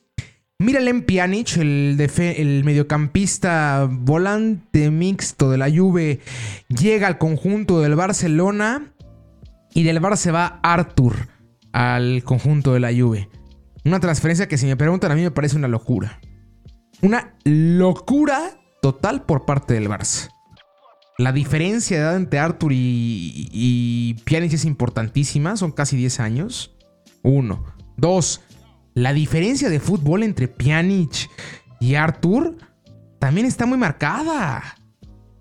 Miralem 0.59 1.05
Pjanic, 1.05 1.55
el, 1.55 1.97
el 2.19 2.63
mediocampista 2.65 3.87
volante 3.89 4.91
mixto 4.91 5.49
de 5.49 5.57
la 5.57 5.71
Juve, 5.71 6.19
llega 6.67 7.07
al 7.07 7.17
conjunto 7.17 7.79
del 7.79 7.95
Barcelona 7.95 8.91
y 9.73 9.83
del 9.83 10.01
Barça 10.01 10.17
se 10.17 10.31
va 10.31 10.59
Arthur 10.61 11.29
al 11.71 12.21
conjunto 12.25 12.73
de 12.73 12.81
la 12.81 12.91
Juve. 12.93 13.29
Una 13.85 14.01
transferencia 14.01 14.49
que 14.49 14.57
si 14.57 14.65
me 14.65 14.75
preguntan 14.75 15.13
a 15.13 15.15
mí 15.15 15.21
me 15.21 15.31
parece 15.31 15.55
una 15.55 15.69
locura. 15.69 16.19
Una 17.01 17.33
locura 17.45 18.59
total 18.81 19.23
por 19.23 19.45
parte 19.45 19.73
del 19.73 19.87
Barça. 19.87 20.32
La 21.23 21.31
diferencia 21.31 21.95
de 21.95 22.03
edad 22.03 22.17
entre 22.17 22.37
Arthur 22.37 22.73
y, 22.73 23.47
y 23.53 24.15
Pjanic 24.25 24.51
es 24.51 24.65
importantísima, 24.65 25.55
son 25.55 25.71
casi 25.71 25.95
10 25.95 26.19
años. 26.19 26.75
Uno. 27.21 27.63
Dos, 27.95 28.41
la 28.93 29.13
diferencia 29.13 29.69
de 29.69 29.79
fútbol 29.79 30.23
entre 30.23 30.49
Pjanic 30.49 31.29
y 31.79 31.95
Arthur 31.95 32.57
también 33.19 33.47
está 33.47 33.65
muy 33.65 33.77
marcada. 33.77 34.75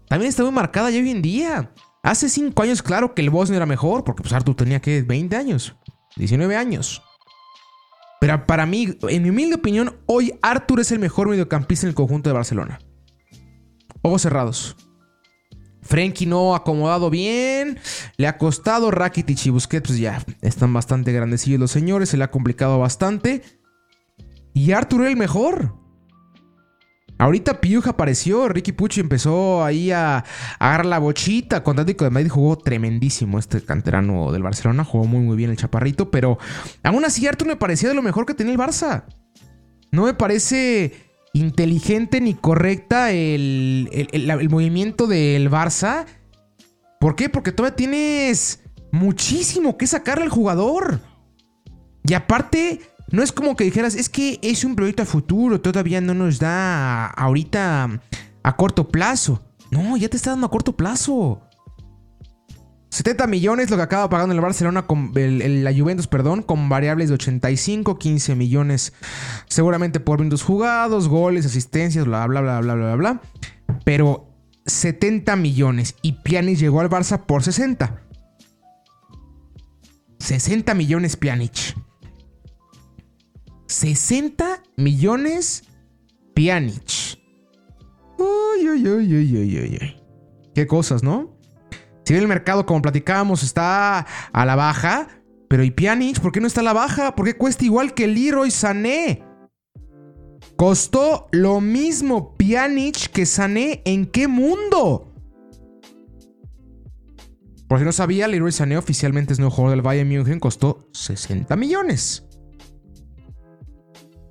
También 0.06 0.28
está 0.28 0.44
muy 0.44 0.52
marcada 0.52 0.88
ya 0.88 1.00
hoy 1.00 1.10
en 1.10 1.20
día. 1.20 1.72
Hace 2.04 2.28
5 2.28 2.62
años, 2.62 2.80
claro 2.80 3.12
que 3.12 3.22
el 3.22 3.30
Bosnia 3.30 3.56
era 3.56 3.66
mejor, 3.66 4.04
porque 4.04 4.22
pues 4.22 4.32
Arthur 4.32 4.54
tenía 4.54 4.78
que 4.78 5.02
20 5.02 5.34
años, 5.34 5.74
19 6.14 6.54
años. 6.54 7.02
Pero 8.20 8.46
para 8.46 8.66
mí, 8.66 8.96
en 9.08 9.22
mi 9.24 9.30
humilde 9.30 9.56
opinión, 9.56 9.96
hoy 10.06 10.32
Arthur 10.42 10.78
es 10.78 10.92
el 10.92 11.00
mejor 11.00 11.28
mediocampista 11.28 11.86
en 11.86 11.88
el 11.88 11.96
conjunto 11.96 12.30
de 12.30 12.34
Barcelona. 12.34 12.78
Ojos 14.02 14.22
cerrados. 14.22 14.76
Frenkie 15.82 16.26
no 16.26 16.54
ha 16.54 16.58
acomodado 16.58 17.10
bien. 17.10 17.78
Le 18.16 18.26
ha 18.26 18.38
costado. 18.38 18.90
Rakitic 18.90 19.46
y 19.46 19.50
Busquets 19.50 19.88
pues 19.88 19.98
ya 19.98 20.24
están 20.40 20.72
bastante 20.72 21.12
grandecillos 21.12 21.60
los 21.60 21.70
señores. 21.70 22.08
Se 22.08 22.16
le 22.16 22.24
ha 22.24 22.30
complicado 22.30 22.78
bastante. 22.78 23.42
Y 24.54 24.72
Arthur 24.72 25.06
el 25.06 25.16
mejor. 25.16 25.74
Ahorita 27.18 27.60
Piuja 27.60 27.90
apareció. 27.90 28.48
Ricky 28.48 28.72
Pucci 28.72 29.00
empezó 29.00 29.64
ahí 29.64 29.90
a, 29.90 30.24
agarrar 30.58 30.86
la 30.86 30.98
bochita. 30.98 31.62
Con 31.62 31.78
Atlético 31.78 32.04
de 32.04 32.10
Madrid 32.10 32.30
jugó 32.30 32.56
tremendísimo 32.58 33.38
este 33.38 33.60
canterano 33.64 34.32
del 34.32 34.42
Barcelona. 34.42 34.84
Jugó 34.84 35.04
muy 35.04 35.20
muy 35.20 35.36
bien 35.36 35.50
el 35.50 35.56
chaparrito. 35.56 36.10
Pero 36.10 36.38
aún 36.82 37.04
así 37.04 37.26
Arthur 37.26 37.48
me 37.48 37.56
parecía 37.56 37.88
de 37.88 37.94
lo 37.94 38.02
mejor 38.02 38.26
que 38.26 38.34
tenía 38.34 38.52
el 38.52 38.58
Barça. 38.58 39.04
No 39.90 40.04
me 40.04 40.14
parece 40.14 41.11
inteligente 41.32 42.20
ni 42.20 42.34
correcta 42.34 43.10
el, 43.10 43.88
el, 44.12 44.50
movimiento 44.50 45.06
del 45.06 45.50
Barça. 45.50 46.04
¿Por 47.00 47.16
qué? 47.16 47.28
Porque 47.28 47.52
todavía 47.52 47.76
tienes 47.76 48.60
muchísimo 48.90 49.76
que 49.78 49.86
sacarle 49.86 50.24
al 50.24 50.30
jugador. 50.30 51.00
Y 52.04 52.14
aparte, 52.14 52.80
no 53.10 53.22
es 53.22 53.32
como 53.32 53.56
que 53.56 53.64
dijeras, 53.64 53.94
es 53.94 54.08
que 54.08 54.38
es 54.42 54.64
un 54.64 54.76
proyecto 54.76 55.02
a 55.02 55.06
futuro, 55.06 55.60
todavía 55.60 56.00
no 56.00 56.14
nos 56.14 56.38
da 56.38 57.06
ahorita 57.06 58.00
a 58.42 58.56
corto 58.56 58.88
plazo. 58.88 59.42
No, 59.70 59.96
ya 59.96 60.08
te 60.08 60.16
está 60.16 60.30
dando 60.30 60.46
a 60.46 60.50
corto 60.50 60.76
plazo. 60.76 61.42
70 62.92 63.26
millones 63.26 63.70
lo 63.70 63.78
que 63.78 63.84
acaba 63.84 64.10
pagando 64.10 64.34
el 64.34 64.40
Barcelona 64.42 64.86
con 64.86 65.12
la 65.14 65.72
Juventus, 65.74 66.06
perdón, 66.06 66.42
con 66.42 66.68
variables 66.68 67.08
de 67.08 67.14
85, 67.14 67.98
15 67.98 68.34
millones 68.34 68.92
seguramente 69.48 69.98
por 69.98 70.18
minutos 70.18 70.42
jugados, 70.42 71.08
goles, 71.08 71.46
asistencias, 71.46 72.04
bla 72.04 72.26
bla 72.26 72.42
bla 72.42 72.60
bla 72.60 72.74
bla 72.74 72.96
bla. 72.96 73.22
Pero 73.86 74.28
70 74.66 75.36
millones 75.36 75.94
y 76.02 76.12
Pjanic 76.12 76.58
llegó 76.58 76.80
al 76.80 76.90
Barça 76.90 77.24
por 77.24 77.42
60. 77.42 78.02
60 80.18 80.74
millones 80.74 81.16
Pjanic. 81.16 81.74
60 83.68 84.64
millones 84.76 85.64
Pjanic. 86.34 87.18
Uy, 88.18 88.68
uy, 88.68 88.86
uy, 88.86 89.16
uy, 89.16 89.36
uy, 89.38 89.78
uy. 89.80 89.96
Qué 90.54 90.66
cosas, 90.66 91.02
¿no? 91.02 91.41
El 92.18 92.28
mercado, 92.28 92.66
como 92.66 92.82
platicábamos, 92.82 93.42
está 93.42 94.06
a 94.32 94.44
la 94.44 94.56
baja, 94.56 95.08
pero 95.48 95.64
¿y 95.64 95.70
Pjanic? 95.70 96.20
¿Por 96.20 96.32
qué 96.32 96.40
no 96.40 96.46
está 96.46 96.60
a 96.60 96.64
la 96.64 96.72
baja? 96.72 97.14
¿Por 97.14 97.26
qué 97.26 97.34
cuesta 97.36 97.64
igual 97.64 97.94
que 97.94 98.06
Leroy 98.06 98.50
Sané? 98.50 99.22
Costó 100.56 101.28
lo 101.30 101.60
mismo 101.60 102.34
Pjanic 102.36 103.10
que 103.10 103.26
Sané. 103.26 103.82
¿En 103.84 104.06
qué 104.06 104.28
mundo? 104.28 105.12
Por 107.68 107.78
si 107.78 107.84
no 107.84 107.92
sabía, 107.92 108.28
Leroy 108.28 108.52
Sané 108.52 108.76
oficialmente 108.76 109.32
es 109.32 109.38
nuevo 109.38 109.54
jugador 109.54 109.76
del 109.76 109.82
Bayern 109.82 110.08
München. 110.08 110.40
Costó 110.40 110.88
60 110.92 111.54
millones. 111.56 112.26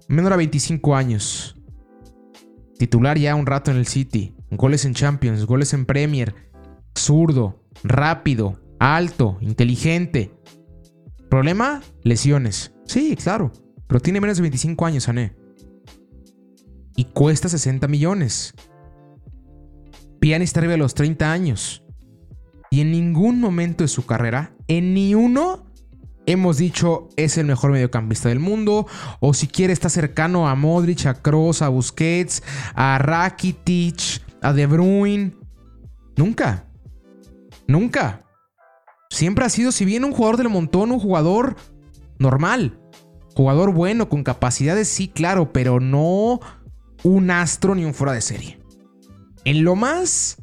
Menor 0.07 0.33
a 0.33 0.37
25 0.37 0.95
años. 0.95 1.55
Titular 2.77 3.17
ya 3.17 3.35
un 3.35 3.45
rato 3.45 3.69
en 3.69 3.77
el 3.77 3.85
City. 3.85 4.35
Goles 4.49 4.85
en 4.85 4.93
Champions, 4.93 5.45
goles 5.45 5.73
en 5.73 5.85
Premier. 5.85 6.33
Zurdo 6.97 7.60
rápido, 7.83 8.59
alto, 8.79 9.37
inteligente. 9.41 10.31
¿Problema? 11.29 11.81
Lesiones. 12.03 12.73
Sí, 12.85 13.15
claro. 13.15 13.51
Pero 13.87 14.01
tiene 14.01 14.21
menos 14.21 14.37
de 14.37 14.43
25 14.43 14.85
años, 14.85 15.03
Sané. 15.05 15.35
Y 16.95 17.05
cuesta 17.05 17.49
60 17.49 17.87
millones. 17.87 18.53
Piani 20.19 20.43
está 20.43 20.59
arriba 20.59 20.73
de 20.73 20.77
los 20.77 20.93
30 20.93 21.31
años. 21.31 21.83
Y 22.69 22.81
en 22.81 22.91
ningún 22.91 23.39
momento 23.39 23.83
de 23.83 23.87
su 23.87 24.05
carrera, 24.05 24.55
en 24.67 24.93
ni 24.93 25.13
uno, 25.15 25.65
hemos 26.25 26.57
dicho 26.57 27.09
es 27.17 27.37
el 27.37 27.45
mejor 27.45 27.71
mediocampista 27.71 28.29
del 28.29 28.39
mundo. 28.39 28.87
O 29.19 29.33
si 29.33 29.47
quiere 29.47 29.73
está 29.73 29.89
cercano 29.89 30.47
a 30.47 30.55
Modric, 30.55 31.05
a 31.05 31.15
Kroos, 31.15 31.61
a 31.61 31.69
Busquets, 31.69 32.43
a 32.75 32.97
Rakitic, 32.97 34.21
a 34.41 34.53
De 34.53 34.67
Bruyne. 34.67 35.33
Nunca. 36.15 36.70
Nunca. 37.71 38.21
Siempre 39.09 39.45
ha 39.45 39.49
sido, 39.49 39.71
si 39.71 39.85
bien 39.85 40.03
un 40.03 40.11
jugador 40.11 40.37
del 40.37 40.49
montón, 40.49 40.91
un 40.91 40.99
jugador 40.99 41.55
normal. 42.19 42.79
Jugador 43.35 43.73
bueno, 43.73 44.09
con 44.09 44.23
capacidades, 44.23 44.89
sí, 44.89 45.07
claro, 45.07 45.53
pero 45.53 45.79
no 45.79 46.41
un 47.03 47.31
astro 47.31 47.73
ni 47.73 47.85
un 47.85 47.93
fuera 47.93 48.13
de 48.13 48.21
serie. 48.21 48.59
En 49.45 49.63
lo 49.63 49.75
más 49.75 50.37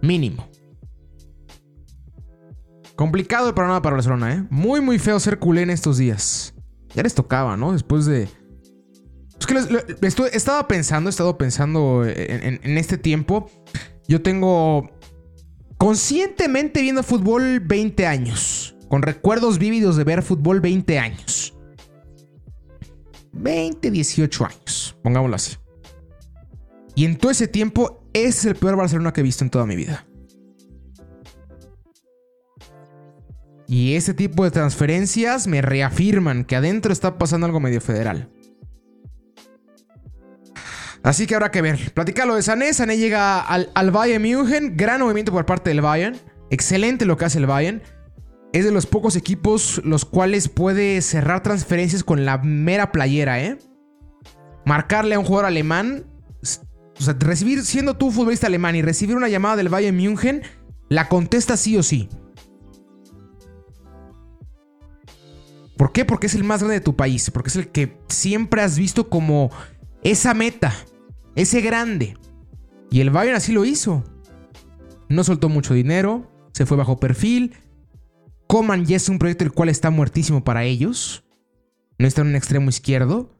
mínimo. 0.00 0.48
Complicado 2.96 3.48
el 3.48 3.54
panorama 3.54 3.82
para 3.82 3.96
Barcelona, 3.96 4.34
¿eh? 4.34 4.46
Muy, 4.50 4.80
muy 4.80 4.98
feo 4.98 5.20
ser 5.20 5.38
culé 5.38 5.62
en 5.62 5.70
estos 5.70 5.98
días. 5.98 6.54
Ya 6.94 7.02
les 7.02 7.14
tocaba, 7.14 7.56
¿no? 7.56 7.72
Después 7.72 8.06
de... 8.06 8.28
Es 9.38 10.14
que 10.14 10.30
estaba 10.32 10.66
pensando, 10.66 11.08
he 11.08 11.12
estado 11.12 11.36
pensando 11.36 12.04
en 12.06 12.78
este 12.78 12.98
tiempo. 12.98 13.50
Yo 14.06 14.22
tengo 14.22 14.90
conscientemente 15.80 16.82
viendo 16.82 17.02
fútbol 17.02 17.58
20 17.60 18.06
años. 18.06 18.76
Con 18.88 19.00
recuerdos 19.00 19.58
vívidos 19.58 19.96
de 19.96 20.04
ver 20.04 20.22
fútbol 20.22 20.60
20 20.60 20.98
años. 20.98 21.56
20, 23.32 23.90
18 23.90 24.44
años, 24.44 24.96
pongámoslo 25.02 25.36
así. 25.36 25.56
Y 26.94 27.06
en 27.06 27.16
todo 27.16 27.30
ese 27.30 27.48
tiempo, 27.48 28.04
ese 28.12 28.28
es 28.28 28.44
el 28.44 28.56
peor 28.56 28.76
Barcelona 28.76 29.14
que 29.14 29.20
he 29.20 29.24
visto 29.24 29.42
en 29.42 29.48
toda 29.48 29.64
mi 29.64 29.74
vida. 29.74 30.06
Y 33.66 33.94
ese 33.94 34.12
tipo 34.12 34.44
de 34.44 34.50
transferencias 34.50 35.46
me 35.46 35.62
reafirman 35.62 36.44
que 36.44 36.56
adentro 36.56 36.92
está 36.92 37.16
pasando 37.16 37.46
algo 37.46 37.60
medio 37.60 37.80
federal. 37.80 38.28
Así 41.02 41.26
que 41.26 41.34
habrá 41.34 41.50
que 41.50 41.62
ver. 41.62 41.92
Platica 41.94 42.26
lo 42.26 42.34
de 42.34 42.42
Sané. 42.42 42.72
Sané 42.74 42.98
llega 42.98 43.40
al, 43.40 43.70
al 43.74 43.90
Bayern 43.90 44.22
München. 44.22 44.76
Gran 44.76 45.00
movimiento 45.00 45.32
por 45.32 45.46
parte 45.46 45.70
del 45.70 45.80
Bayern. 45.80 46.16
Excelente 46.50 47.04
lo 47.04 47.16
que 47.16 47.24
hace 47.24 47.38
el 47.38 47.46
Bayern. 47.46 47.82
Es 48.52 48.64
de 48.64 48.72
los 48.72 48.86
pocos 48.86 49.16
equipos 49.16 49.80
los 49.84 50.04
cuales 50.04 50.48
puede 50.48 51.00
cerrar 51.02 51.42
transferencias 51.42 52.02
con 52.02 52.24
la 52.24 52.38
mera 52.38 52.90
playera, 52.92 53.40
¿eh? 53.40 53.58
Marcarle 54.66 55.14
a 55.14 55.18
un 55.18 55.24
jugador 55.24 55.46
alemán. 55.46 56.04
O 56.98 57.02
sea, 57.02 57.16
recibir, 57.18 57.64
siendo 57.64 57.96
tú 57.96 58.10
futbolista 58.10 58.48
alemán 58.48 58.76
y 58.76 58.82
recibir 58.82 59.16
una 59.16 59.28
llamada 59.28 59.56
del 59.56 59.68
Bayern 59.68 59.96
München, 59.96 60.42
la 60.88 61.08
contesta 61.08 61.56
sí 61.56 61.76
o 61.76 61.82
sí. 61.82 62.08
¿Por 65.78 65.92
qué? 65.92 66.04
Porque 66.04 66.26
es 66.26 66.34
el 66.34 66.44
más 66.44 66.60
grande 66.60 66.74
de 66.74 66.84
tu 66.84 66.94
país. 66.94 67.30
Porque 67.30 67.48
es 67.48 67.56
el 67.56 67.68
que 67.68 67.96
siempre 68.08 68.60
has 68.60 68.76
visto 68.76 69.08
como 69.08 69.50
esa 70.02 70.34
meta. 70.34 70.74
Ese 71.34 71.60
grande. 71.60 72.16
Y 72.90 73.00
el 73.00 73.10
Bayern 73.10 73.36
así 73.36 73.52
lo 73.52 73.64
hizo. 73.64 74.04
No 75.08 75.24
soltó 75.24 75.48
mucho 75.48 75.74
dinero. 75.74 76.30
Se 76.52 76.66
fue 76.66 76.76
bajo 76.76 76.98
perfil. 76.98 77.54
Coman 78.46 78.84
ya 78.84 78.96
es 78.96 79.08
un 79.08 79.18
proyecto 79.18 79.44
el 79.44 79.52
cual 79.52 79.68
está 79.68 79.90
muertísimo 79.90 80.42
para 80.42 80.64
ellos. 80.64 81.24
No 81.98 82.06
está 82.06 82.22
en 82.22 82.28
un 82.28 82.36
extremo 82.36 82.68
izquierdo. 82.68 83.30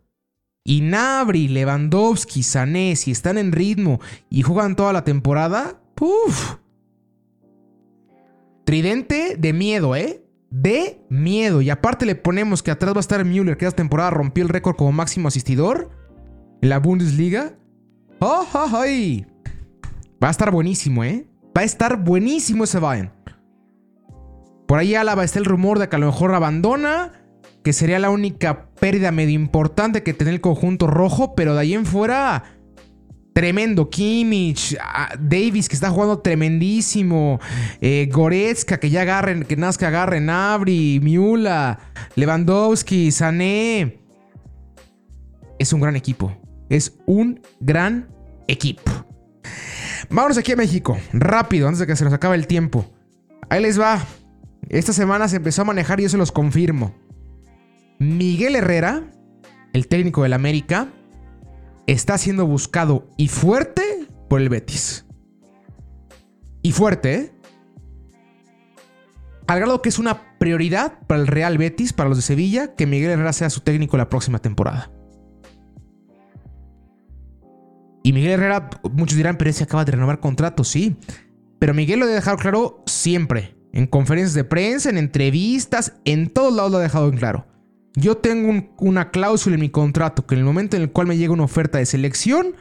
Y 0.64 0.82
Nabri, 0.82 1.48
Lewandowski, 1.48 2.42
Sané, 2.42 2.94
si 2.94 3.10
están 3.10 3.38
en 3.38 3.52
ritmo 3.52 4.00
y 4.28 4.42
juegan 4.42 4.76
toda 4.76 4.92
la 4.92 5.04
temporada, 5.04 5.80
¡puf! 5.94 6.56
Tridente 8.64 9.36
de 9.38 9.52
miedo, 9.52 9.96
¿eh? 9.96 10.22
De 10.50 11.00
miedo. 11.08 11.62
Y 11.62 11.70
aparte 11.70 12.06
le 12.06 12.14
ponemos 12.14 12.62
que 12.62 12.70
atrás 12.70 12.94
va 12.94 12.98
a 12.98 13.00
estar 13.00 13.24
Müller, 13.24 13.56
que 13.56 13.66
esta 13.66 13.76
temporada 13.76 14.10
rompió 14.10 14.44
el 14.44 14.48
récord 14.48 14.76
como 14.76 14.92
máximo 14.92 15.28
asistidor 15.28 15.90
en 16.60 16.68
la 16.68 16.78
Bundesliga. 16.78 17.54
¡Oh, 18.22 18.46
oh, 18.52 18.70
oh! 18.74 19.26
Va 20.22 20.28
a 20.28 20.30
estar 20.30 20.50
buenísimo, 20.50 21.02
¿eh? 21.04 21.26
Va 21.56 21.62
a 21.62 21.64
estar 21.64 22.04
buenísimo 22.04 22.64
ese 22.64 22.78
Bayern. 22.78 23.10
Por 24.68 24.78
ahí 24.78 24.94
Álava 24.94 25.24
está 25.24 25.38
el 25.38 25.46
rumor 25.46 25.78
de 25.78 25.88
que 25.88 25.96
a 25.96 25.98
lo 25.98 26.06
mejor 26.06 26.34
abandona, 26.34 27.12
que 27.64 27.72
sería 27.72 27.98
la 27.98 28.10
única 28.10 28.66
pérdida 28.74 29.10
medio 29.10 29.34
importante 29.34 30.02
que 30.02 30.12
tiene 30.12 30.32
el 30.32 30.42
conjunto 30.42 30.86
rojo, 30.86 31.34
pero 31.34 31.54
de 31.54 31.60
ahí 31.60 31.72
en 31.72 31.86
fuera, 31.86 32.44
tremendo. 33.32 33.88
Kimmich, 33.88 34.76
ah, 34.82 35.14
Davis 35.18 35.70
que 35.70 35.74
está 35.74 35.88
jugando 35.88 36.18
tremendísimo, 36.18 37.40
eh, 37.80 38.06
Goretzka 38.12 38.78
que 38.78 38.90
ya 38.90 39.00
agarren, 39.00 39.44
que 39.44 39.56
nazca 39.56 39.88
agarren, 39.88 40.28
Abri, 40.28 41.00
Miula, 41.02 41.78
Lewandowski, 42.16 43.10
Sané. 43.12 43.98
Es 45.58 45.72
un 45.72 45.80
gran 45.80 45.96
equipo. 45.96 46.36
Es 46.70 46.96
un 47.04 47.42
gran 47.60 48.08
equipo. 48.48 48.90
Vámonos 50.08 50.38
aquí 50.38 50.52
a 50.52 50.56
México, 50.56 50.96
rápido, 51.12 51.68
antes 51.68 51.80
de 51.80 51.86
que 51.86 51.96
se 51.96 52.04
nos 52.04 52.14
acabe 52.14 52.36
el 52.36 52.46
tiempo. 52.46 52.90
Ahí 53.50 53.60
les 53.60 53.78
va. 53.78 54.04
Esta 54.68 54.92
semana 54.92 55.28
se 55.28 55.36
empezó 55.36 55.62
a 55.62 55.66
manejar 55.66 56.00
y 56.00 56.04
yo 56.04 56.08
se 56.08 56.16
los 56.16 56.32
confirmo. 56.32 56.94
Miguel 57.98 58.56
Herrera, 58.56 59.10
el 59.72 59.88
técnico 59.88 60.22
del 60.22 60.32
América, 60.32 60.88
está 61.86 62.16
siendo 62.18 62.46
buscado 62.46 63.08
y 63.16 63.28
fuerte 63.28 63.82
por 64.28 64.40
el 64.40 64.48
Betis. 64.48 65.04
Y 66.62 66.72
fuerte, 66.72 67.14
¿eh? 67.14 67.32
Al 69.48 69.58
grado 69.58 69.82
que 69.82 69.88
es 69.88 69.98
una 69.98 70.38
prioridad 70.38 71.00
para 71.08 71.20
el 71.20 71.26
Real 71.26 71.58
Betis, 71.58 71.92
para 71.92 72.08
los 72.08 72.18
de 72.18 72.22
Sevilla, 72.22 72.76
que 72.76 72.86
Miguel 72.86 73.10
Herrera 73.10 73.32
sea 73.32 73.50
su 73.50 73.62
técnico 73.62 73.96
la 73.96 74.08
próxima 74.08 74.38
temporada. 74.38 74.92
Y 78.02 78.12
Miguel 78.12 78.32
Herrera, 78.32 78.70
muchos 78.92 79.16
dirán, 79.16 79.36
pero 79.36 79.50
ese 79.50 79.64
acaba 79.64 79.84
de 79.84 79.92
renovar 79.92 80.20
contrato, 80.20 80.64
sí. 80.64 80.96
Pero 81.58 81.74
Miguel 81.74 82.00
lo 82.00 82.06
ha 82.06 82.08
dejado 82.08 82.38
claro 82.38 82.82
siempre. 82.86 83.56
En 83.72 83.86
conferencias 83.86 84.34
de 84.34 84.44
prensa, 84.44 84.90
en 84.90 84.98
entrevistas, 84.98 85.94
en 86.04 86.30
todos 86.30 86.52
lados 86.52 86.72
lo 86.72 86.78
ha 86.78 86.82
dejado 86.82 87.08
en 87.08 87.16
claro. 87.16 87.46
Yo 87.94 88.16
tengo 88.16 88.68
una 88.78 89.10
cláusula 89.10 89.54
en 89.54 89.60
mi 89.60 89.68
contrato 89.68 90.26
que 90.26 90.34
en 90.34 90.40
el 90.40 90.44
momento 90.44 90.76
en 90.76 90.82
el 90.82 90.92
cual 90.92 91.06
me 91.06 91.16
llega 91.16 91.32
una 91.32 91.44
oferta 91.44 91.78
de 91.78 91.86
selección 91.86 92.54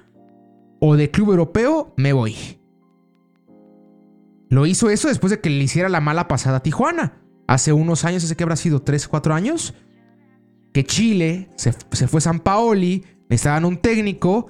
o 0.79 0.95
de 0.95 1.11
club 1.11 1.31
europeo, 1.31 1.93
me 1.97 2.13
voy. 2.13 2.35
Lo 4.49 4.65
hizo 4.65 4.89
eso 4.89 5.07
después 5.07 5.31
de 5.31 5.39
que 5.39 5.49
le 5.49 5.63
hiciera 5.63 5.89
la 5.89 6.01
mala 6.01 6.27
pasada 6.27 6.57
a 6.57 6.63
Tijuana. 6.63 7.21
Hace 7.47 7.73
unos 7.73 8.05
años, 8.05 8.23
ese 8.23 8.35
que 8.35 8.43
habrá 8.43 8.55
sido 8.55 8.81
3, 8.81 9.07
4 9.07 9.33
años, 9.33 9.73
que 10.73 10.83
Chile 10.83 11.49
se, 11.55 11.73
se 11.91 12.07
fue 12.07 12.21
San 12.21 12.39
Paoli, 12.39 13.05
estaban 13.29 13.65
un 13.65 13.77
técnico 13.77 14.49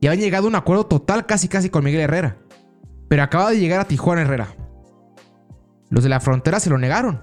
y 0.00 0.06
habían 0.06 0.22
llegado 0.22 0.46
a 0.46 0.48
un 0.48 0.54
acuerdo 0.54 0.86
total 0.86 1.26
casi 1.26 1.48
casi 1.48 1.68
con 1.68 1.84
Miguel 1.84 2.00
Herrera. 2.00 2.38
Pero 3.08 3.22
acaba 3.22 3.50
de 3.50 3.58
llegar 3.58 3.80
a 3.80 3.88
Tijuana 3.88 4.22
Herrera. 4.22 4.48
Los 5.90 6.04
de 6.04 6.08
la 6.08 6.20
frontera 6.20 6.60
se 6.60 6.70
lo 6.70 6.78
negaron. 6.78 7.22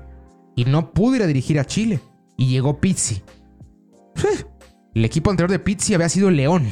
Y 0.55 0.65
no 0.65 0.91
pudo 0.91 1.15
ir 1.15 1.23
a 1.23 1.27
dirigir 1.27 1.59
a 1.59 1.65
Chile. 1.65 1.99
Y 2.37 2.47
llegó 2.47 2.79
Pizzi. 2.79 3.23
El 4.93 5.05
equipo 5.05 5.29
anterior 5.29 5.49
de 5.49 5.59
Pizzi 5.59 5.93
había 5.93 6.09
sido 6.09 6.29
León. 6.29 6.67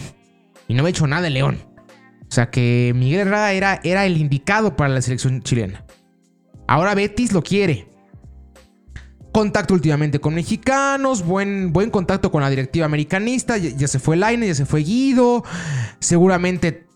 Y 0.68 0.74
no 0.74 0.82
había 0.82 0.92
hecho 0.92 1.08
nada 1.08 1.24
de 1.24 1.30
León. 1.30 1.60
O 2.28 2.32
sea 2.32 2.50
que 2.50 2.92
Miguel 2.96 3.22
Herrera 3.22 3.54
era, 3.54 3.80
era 3.84 4.06
el 4.06 4.18
indicado 4.18 4.76
para 4.76 4.90
la 4.90 5.02
selección 5.02 5.42
chilena. 5.42 5.86
Ahora 6.68 6.96
Betis 6.96 7.32
lo 7.32 7.42
quiere. 7.42 7.88
Contacto 9.36 9.74
últimamente 9.74 10.22
con 10.22 10.34
mexicanos, 10.34 11.26
buen, 11.26 11.74
buen 11.74 11.90
contacto 11.90 12.32
con 12.32 12.42
la 12.42 12.50
directiva 12.50 12.86
americanista. 12.86 13.58
Ya, 13.58 13.86
se 13.86 14.00
fue 14.00 14.16
Laine, 14.16 14.48
ya 14.48 14.56
se 14.56 14.66
fue 14.66 14.80
Guido. 14.80 15.44
Seguramente 16.00 16.88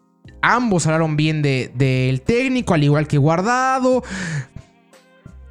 ambos 0.41 0.87
hablaron 0.87 1.17
bien 1.17 1.41
del 1.41 1.73
de, 1.75 2.23
técnico, 2.25 2.73
al 2.73 2.85
igual 2.85 3.09
que 3.09 3.17
Guardado 3.17 4.03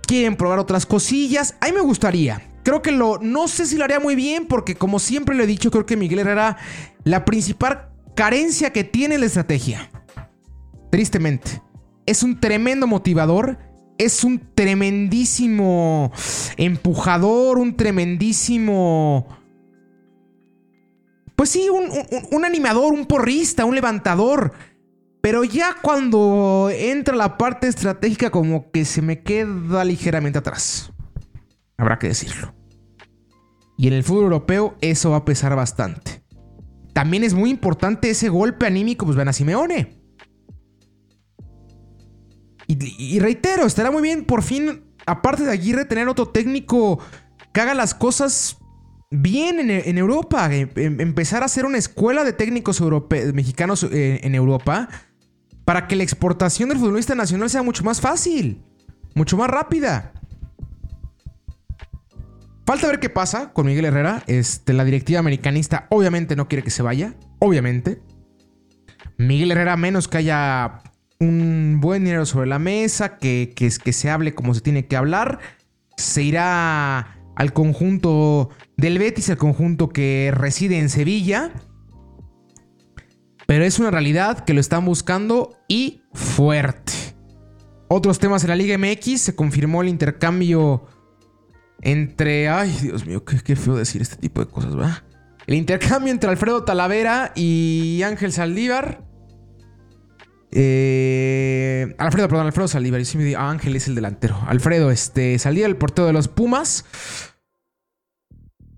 quieren 0.06 0.34
probar 0.34 0.60
otras 0.60 0.86
cosillas. 0.86 1.56
A 1.60 1.66
mí 1.66 1.72
me 1.72 1.82
gustaría. 1.82 2.40
Creo 2.62 2.80
que 2.80 2.90
lo. 2.90 3.18
No 3.18 3.48
sé 3.48 3.66
si 3.66 3.76
lo 3.76 3.84
haría 3.84 4.00
muy 4.00 4.14
bien, 4.14 4.46
porque 4.46 4.74
como 4.74 4.98
siempre 4.98 5.36
lo 5.36 5.44
he 5.44 5.46
dicho, 5.46 5.70
creo 5.70 5.84
que 5.84 5.98
Miguel 5.98 6.20
Herrera, 6.20 6.56
la 7.04 7.26
principal 7.26 7.90
carencia 8.16 8.72
que 8.72 8.84
tiene 8.84 9.18
la 9.18 9.26
estrategia. 9.26 9.90
Tristemente. 10.90 11.60
Es 12.06 12.22
un 12.22 12.40
tremendo 12.40 12.86
motivador. 12.86 13.58
Es 13.98 14.24
un 14.24 14.40
tremendísimo 14.54 16.12
empujador. 16.56 17.58
Un 17.58 17.76
tremendísimo. 17.76 19.28
Pues 21.36 21.50
sí, 21.50 21.68
un, 21.68 22.44
animador, 22.44 22.92
un 22.92 23.06
porrista, 23.06 23.64
un 23.64 23.74
levantador. 23.74 24.52
Pero 25.20 25.44
ya 25.44 25.76
cuando 25.82 26.70
entra 26.72 27.16
la 27.16 27.36
parte 27.36 27.68
estratégica 27.68 28.30
como 28.30 28.70
que 28.70 28.84
se 28.84 29.02
me 29.02 29.22
queda 29.22 29.84
ligeramente 29.84 30.38
atrás. 30.38 30.92
Habrá 31.76 31.98
que 31.98 32.08
decirlo. 32.08 32.54
Y 33.76 33.88
en 33.88 33.94
el 33.94 34.04
fútbol 34.04 34.24
europeo 34.24 34.76
eso 34.80 35.10
va 35.10 35.18
a 35.18 35.24
pesar 35.24 35.54
bastante. 35.54 36.22
También 36.92 37.22
es 37.22 37.34
muy 37.34 37.50
importante 37.50 38.10
ese 38.10 38.28
golpe 38.28 38.66
anímico, 38.66 39.06
pues 39.06 39.16
ven 39.16 39.28
a. 39.28 39.97
Y, 42.70 43.18
reitero, 43.18 43.64
estará 43.64 43.90
muy 43.90 44.02
bien 44.02 44.26
por 44.26 44.42
fin, 44.42 44.84
aparte 45.06 45.42
de 45.42 45.50
Aguirre, 45.50 45.86
tener 45.86 46.06
otro 46.06 46.28
técnico 46.28 46.98
que 47.52 47.62
haga 47.62 47.72
las 47.72 47.94
cosas 47.94 48.58
bien 49.10 49.70
en, 49.70 49.96
Europa. 49.96 50.54
Em, 50.54 50.68
em, 50.76 51.00
empezar 51.00 51.42
a 51.42 51.46
hacer 51.46 51.64
una 51.64 51.78
escuela 51.78 52.24
de 52.24 52.34
técnicos 52.34 52.82
mexicanos 53.32 53.84
eh, 53.84 54.20
en 54.22 54.34
Europa 54.34 54.90
para 55.64 55.88
que 55.88 55.96
la 55.96 56.02
exportación 56.02 56.68
del 56.68 56.78
futbolista 56.78 57.14
nacional 57.14 57.48
sea 57.48 57.62
mucho 57.62 57.84
más 57.84 58.02
fácil, 58.02 58.62
mucho 59.14 59.38
más 59.38 59.48
rápida. 59.48 60.12
Falta 62.66 62.86
ver 62.86 63.00
qué 63.00 63.08
pasa 63.08 63.54
con 63.54 63.64
Miguel 63.64 63.86
Herrera. 63.86 64.22
Este, 64.26 64.74
la 64.74 64.84
directiva 64.84 65.20
americanista 65.20 65.86
obviamente 65.88 66.36
no 66.36 66.48
quiere 66.48 66.62
que 66.62 66.70
se 66.70 66.82
vaya, 66.82 67.14
obviamente. 67.38 68.02
Miguel 69.16 69.52
Herrera, 69.52 69.78
menos 69.78 70.06
que 70.06 70.18
haya 70.18 70.82
un 71.20 71.78
buen 71.80 72.04
dinero 72.04 72.26
sobre 72.26 72.48
la 72.48 72.58
mesa, 72.58 73.18
que, 73.18 73.52
que, 73.54 73.70
que 73.82 73.92
se 73.92 74.10
hable 74.10 74.34
como 74.34 74.54
se 74.54 74.60
tiene 74.60 74.86
que 74.86 74.96
hablar, 74.96 75.38
se 75.96 76.22
irá 76.22 77.18
al 77.36 77.52
conjunto 77.52 78.50
del 78.76 78.98
Betis, 78.98 79.28
el 79.28 79.36
conjunto 79.36 79.88
que 79.88 80.32
reside 80.34 80.78
en 80.78 80.88
Sevilla 80.88 81.52
pero 83.48 83.64
es 83.64 83.78
una 83.78 83.90
realidad 83.90 84.44
que 84.44 84.52
lo 84.52 84.60
están 84.60 84.84
buscando 84.84 85.58
y 85.68 86.02
fuerte. 86.12 86.92
Otros 87.88 88.18
temas 88.18 88.44
en 88.44 88.50
la 88.50 88.56
Liga 88.56 88.76
MX, 88.76 89.22
se 89.22 89.34
confirmó 89.34 89.80
el 89.80 89.88
intercambio 89.88 90.84
entre... 91.80 92.50
Ay, 92.50 92.76
Dios 92.82 93.06
mío, 93.06 93.24
qué, 93.24 93.56
feo 93.56 93.74
decir 93.74 94.02
este 94.02 94.16
tipo 94.16 94.44
de 94.44 94.50
cosas, 94.50 94.76
¿verdad? 94.76 95.02
El 95.46 95.54
intercambio 95.54 96.12
entre 96.12 96.28
Alfredo 96.28 96.64
Talavera 96.64 97.32
y 97.34 98.02
Ángel 98.04 98.34
Saldívar. 98.34 99.02
Eh, 100.50 101.94
Alfredo, 101.98 102.28
perdón, 102.28 102.46
Alfredo 102.46 102.68
Saldívar. 102.68 103.00
Ah, 103.36 103.50
Ángel 103.50 103.76
es 103.76 103.88
el 103.88 103.94
delantero. 103.94 104.40
Alfredo, 104.46 104.90
este, 104.90 105.38
Saldívar, 105.38 105.70
el 105.70 105.76
portero 105.76 106.06
de 106.06 106.12
los 106.12 106.28
Pumas. 106.28 106.84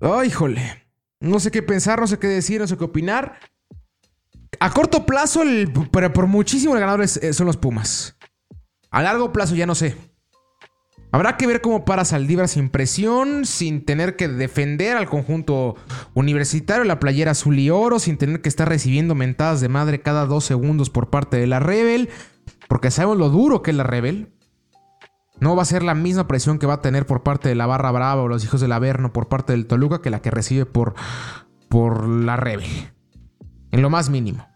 Ay, 0.00 0.28
híjole. 0.28 0.87
No 1.20 1.38
sé 1.38 1.50
qué 1.50 1.62
pensar, 1.62 2.00
no 2.00 2.06
sé 2.06 2.18
qué 2.18 2.26
decir, 2.26 2.61
no 2.61 2.66
sé 2.66 2.76
qué 2.76 2.85
opinar. 2.85 3.38
A 4.59 4.70
corto 4.70 5.06
plazo, 5.06 5.42
pero 5.92 6.12
por 6.12 6.26
muchísimo 6.26 6.74
el 6.74 6.80
ganador 6.80 7.02
eh, 7.02 7.33
son 7.33 7.46
los 7.46 7.56
Pumas. 7.56 8.16
A 8.90 9.02
largo 9.02 9.33
plazo 9.33 9.54
ya 9.54 9.66
no 9.66 9.74
sé. 9.74 9.96
Habrá 11.12 11.37
que 11.37 11.46
ver 11.46 11.61
cómo 11.61 11.85
para 11.85 12.05
Saldívar 12.05 12.49
sin 12.49 12.68
presión, 12.68 13.44
sin 13.44 13.85
tener 13.85 14.14
que 14.14 14.29
defender 14.29 14.96
al 14.96 15.09
conjunto 15.09 15.75
universitario, 16.14 16.85
la 16.85 17.01
playera 17.01 17.33
azul 17.33 17.59
y 17.59 17.70
oro, 17.70 17.99
sin 17.99 18.16
tener 18.16 18.42
que 18.42 18.49
estar 18.49 18.68
recibiendo 18.68 19.14
mentadas 19.14 19.61
de 19.61 19.68
madre 19.68 20.03
cada 20.03 20.27
dos 20.27 20.44
segundos 20.44 20.88
por 20.88 21.11
parte 21.11 21.37
de 21.37 21.49
la 21.49 21.59
Rebel, 21.59 22.11
porque 22.68 22.92
sabemos 22.92 23.18
lo 23.18 23.29
duro 23.29 23.62
que 23.62 23.73
es 23.73 23.77
la 23.77 23.83
Rebel. 23.83 24.33
No 25.40 25.57
va 25.57 25.62
a 25.62 25.66
ser 25.66 25.83
la 25.83 25.94
misma 25.94 26.29
presión 26.29 26.59
que 26.59 26.66
va 26.66 26.75
a 26.75 26.83
tener 26.83 27.07
por 27.07 27.23
parte 27.23 27.49
de 27.49 27.55
la 27.55 27.66
Barra 27.66 27.90
Brava 27.90 28.23
o 28.23 28.29
los 28.29 28.44
hijos 28.44 28.61
del 28.61 28.73
Averno 28.73 29.12
por 29.12 29.29
parte 29.29 29.53
del 29.53 29.66
Toluca 29.66 30.03
que 30.03 30.11
la 30.11 30.20
que 30.20 30.31
recibe 30.31 30.66
por, 30.66 30.94
por 31.68 32.07
la 32.07 32.37
Rebel. 32.37 32.68
En 33.73 33.83
lo 33.83 33.90
más 33.90 34.11
mínimo. 34.11 34.49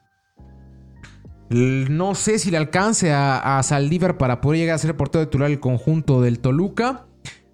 No 1.50 2.14
sé 2.14 2.38
si 2.38 2.50
le 2.50 2.57
alcance 2.57 3.12
a, 3.12 3.61
Saldívar 3.62 4.16
para 4.16 4.40
poder 4.40 4.61
llegar 4.61 4.74
a 4.76 4.78
ser 4.78 4.96
portero 4.96 5.26
titular 5.26 5.50
del 5.50 5.61
conjunto 5.61 6.20
del 6.20 6.38
Toluca. 6.38 7.07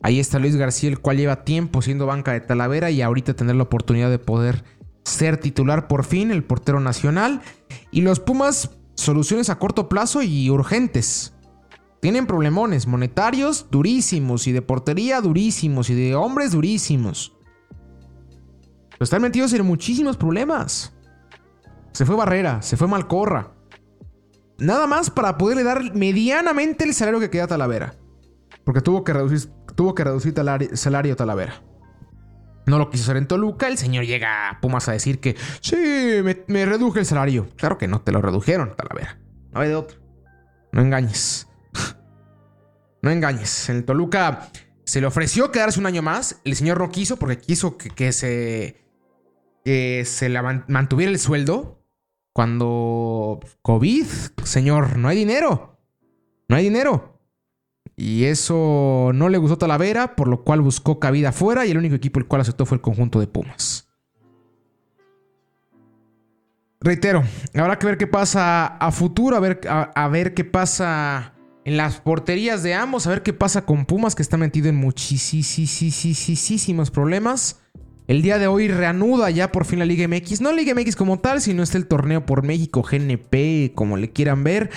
Ahí 0.02 0.20
está 0.20 0.38
Luis 0.38 0.56
García, 0.56 0.88
el 0.88 1.00
cual 1.00 1.18
lleva 1.18 1.44
tiempo 1.44 1.82
siendo 1.82 2.06
banca 2.06 2.32
de 2.32 2.40
Talavera 2.40 2.90
y 2.90 3.02
ahorita 3.02 3.34
tener 3.34 3.56
la 3.56 3.64
oportunidad 3.64 4.08
de 4.10 4.18
poder 4.18 4.64
ser 5.04 5.38
titular 5.38 5.88
por 5.88 6.04
fin, 6.04 6.30
el 6.30 6.44
portero 6.44 6.80
nacional. 6.80 7.42
Y 7.90 8.00
los 8.02 8.20
Pumas, 8.20 8.70
soluciones 8.94 9.50
a 9.50 9.58
corto 9.58 9.88
plazo 9.88 10.22
y 10.22 10.48
urgentes. 10.48 11.34
Tienen 12.00 12.26
problemones 12.26 12.86
monetarios 12.86 13.66
durísimos 13.70 14.46
y 14.46 14.52
de 14.52 14.62
portería 14.62 15.20
durísimos 15.20 15.90
y 15.90 15.94
de 15.94 16.14
hombres 16.14 16.52
durísimos. 16.52 17.34
Pero 18.90 19.04
están 19.04 19.20
metidos 19.20 19.52
en 19.52 19.66
muchísimos 19.66 20.16
problemas. 20.16 20.94
Se 21.92 22.06
fue 22.06 22.16
Barrera, 22.16 22.62
se 22.62 22.78
fue 22.78 22.88
Malcorra. 22.88 23.59
Nada 24.60 24.86
más 24.86 25.10
para 25.10 25.38
poderle 25.38 25.64
dar 25.64 25.94
medianamente 25.94 26.84
el 26.84 26.94
salario 26.94 27.18
que 27.18 27.30
queda 27.30 27.44
a 27.44 27.48
Talavera. 27.48 27.94
Porque 28.64 28.80
tuvo 28.80 29.04
que 29.04 29.12
reducir, 29.12 29.50
tuvo 29.74 29.94
que 29.94 30.04
reducir 30.04 30.34
salario 30.74 31.16
Talavera. 31.16 31.62
No 32.66 32.78
lo 32.78 32.90
quiso 32.90 33.04
hacer 33.04 33.16
en 33.16 33.26
Toluca. 33.26 33.68
El 33.68 33.78
señor 33.78 34.04
llega 34.04 34.50
a 34.50 34.60
Pumas 34.60 34.88
a 34.88 34.92
decir 34.92 35.18
que 35.18 35.36
sí, 35.60 35.76
me, 36.46 36.66
reduje 36.66 37.00
el 37.00 37.06
salario. 37.06 37.48
Claro 37.56 37.78
que 37.78 37.88
no, 37.88 38.02
te 38.02 38.12
lo 38.12 38.20
redujeron, 38.20 38.76
Talavera. 38.76 39.18
No 39.52 39.60
hay 39.60 39.70
de 39.70 39.74
otro. 39.74 39.98
No 40.72 40.82
engañes. 40.82 41.48
no 43.02 43.10
engañes. 43.10 43.68
En 43.70 43.84
Toluca 43.84 44.50
se 44.84 45.00
le 45.00 45.06
ofreció 45.06 45.50
quedarse 45.50 45.80
un 45.80 45.86
año 45.86 46.02
más. 46.02 46.40
El 46.44 46.54
señor 46.54 46.78
no 46.78 46.90
quiso 46.90 47.16
porque 47.16 47.38
quiso 47.38 47.76
que, 47.76 48.12
se. 48.12 48.84
que 49.64 50.04
se 50.04 50.28
mantuviera 50.68 51.10
el 51.10 51.18
sueldo. 51.18 51.79
Cuando 52.40 53.38
COVID, 53.60 54.06
señor, 54.44 54.96
no 54.96 55.08
hay 55.08 55.18
dinero. 55.18 55.78
No 56.48 56.56
hay 56.56 56.64
dinero. 56.64 57.20
Y 57.96 58.24
eso 58.24 59.10
no 59.12 59.28
le 59.28 59.36
gustó 59.36 59.56
a 59.56 59.58
Talavera, 59.58 60.16
por 60.16 60.26
lo 60.26 60.42
cual 60.42 60.62
buscó 60.62 60.98
cabida 60.98 61.28
afuera 61.28 61.66
y 61.66 61.72
el 61.72 61.76
único 61.76 61.96
equipo 61.96 62.18
el 62.18 62.26
cual 62.26 62.40
aceptó 62.40 62.64
fue 62.64 62.76
el 62.76 62.80
conjunto 62.80 63.20
de 63.20 63.26
Pumas. 63.26 63.90
Reitero, 66.80 67.24
habrá 67.54 67.78
que 67.78 67.84
ver 67.84 67.98
qué 67.98 68.06
pasa 68.06 68.68
a 68.68 68.90
futuro, 68.90 69.36
a 69.36 69.40
ver, 69.40 69.60
a 69.68 70.08
ver 70.08 70.32
qué 70.32 70.44
pasa 70.44 71.34
en 71.66 71.76
las 71.76 72.00
porterías 72.00 72.62
de 72.62 72.72
ambos, 72.72 73.06
a 73.06 73.10
ver 73.10 73.22
qué 73.22 73.34
pasa 73.34 73.66
con 73.66 73.84
Pumas 73.84 74.14
que 74.14 74.22
está 74.22 74.38
metido 74.38 74.70
en 74.70 74.76
muchísimos 74.76 76.90
problemas. 76.90 77.59
El 78.10 78.22
día 78.22 78.40
de 78.40 78.48
hoy 78.48 78.66
reanuda 78.66 79.30
ya 79.30 79.52
por 79.52 79.64
fin 79.64 79.78
la 79.78 79.84
Liga 79.84 80.08
MX. 80.08 80.40
No 80.40 80.50
Liga 80.50 80.74
MX 80.74 80.96
como 80.96 81.20
tal, 81.20 81.40
sino 81.40 81.62
está 81.62 81.78
el 81.78 81.86
torneo 81.86 82.26
por 82.26 82.42
México, 82.42 82.82
GNP, 82.82 83.72
como 83.76 83.96
le 83.96 84.10
quieran 84.10 84.42
ver. 84.42 84.68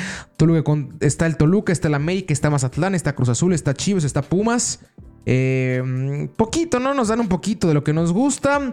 está 0.99 1.25
el 1.25 1.35
Toluca, 1.35 1.73
está 1.73 1.87
el 1.87 1.95
América, 1.95 2.31
está 2.31 2.51
Mazatlán, 2.51 2.93
está 2.93 3.15
Cruz 3.15 3.29
Azul, 3.29 3.53
está 3.53 3.73
Chivas, 3.73 4.03
está 4.03 4.21
Pumas. 4.21 4.81
Eh, 5.25 6.29
poquito, 6.35 6.79
¿no? 6.79 6.93
Nos 6.93 7.07
dan 7.07 7.21
un 7.21 7.27
poquito 7.27 7.67
de 7.67 7.73
lo 7.73 7.83
que 7.83 7.91
nos 7.91 8.13
gusta. 8.13 8.71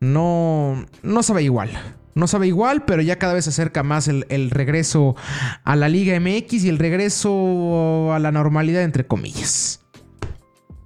No, 0.00 0.84
no 1.02 1.22
sabe 1.22 1.42
igual. 1.42 1.70
No 2.14 2.26
sabe 2.26 2.46
igual, 2.46 2.84
pero 2.84 3.00
ya 3.00 3.18
cada 3.18 3.32
vez 3.32 3.44
se 3.44 3.50
acerca 3.50 3.82
más 3.82 4.06
el, 4.06 4.26
el, 4.28 4.50
regreso 4.50 5.16
a 5.64 5.76
la 5.76 5.88
Liga 5.88 6.20
MX 6.20 6.64
y 6.64 6.68
el 6.68 6.78
regreso 6.78 8.12
a 8.12 8.18
la 8.18 8.32
normalidad, 8.32 8.82
entre 8.82 9.06
comillas. 9.06 9.80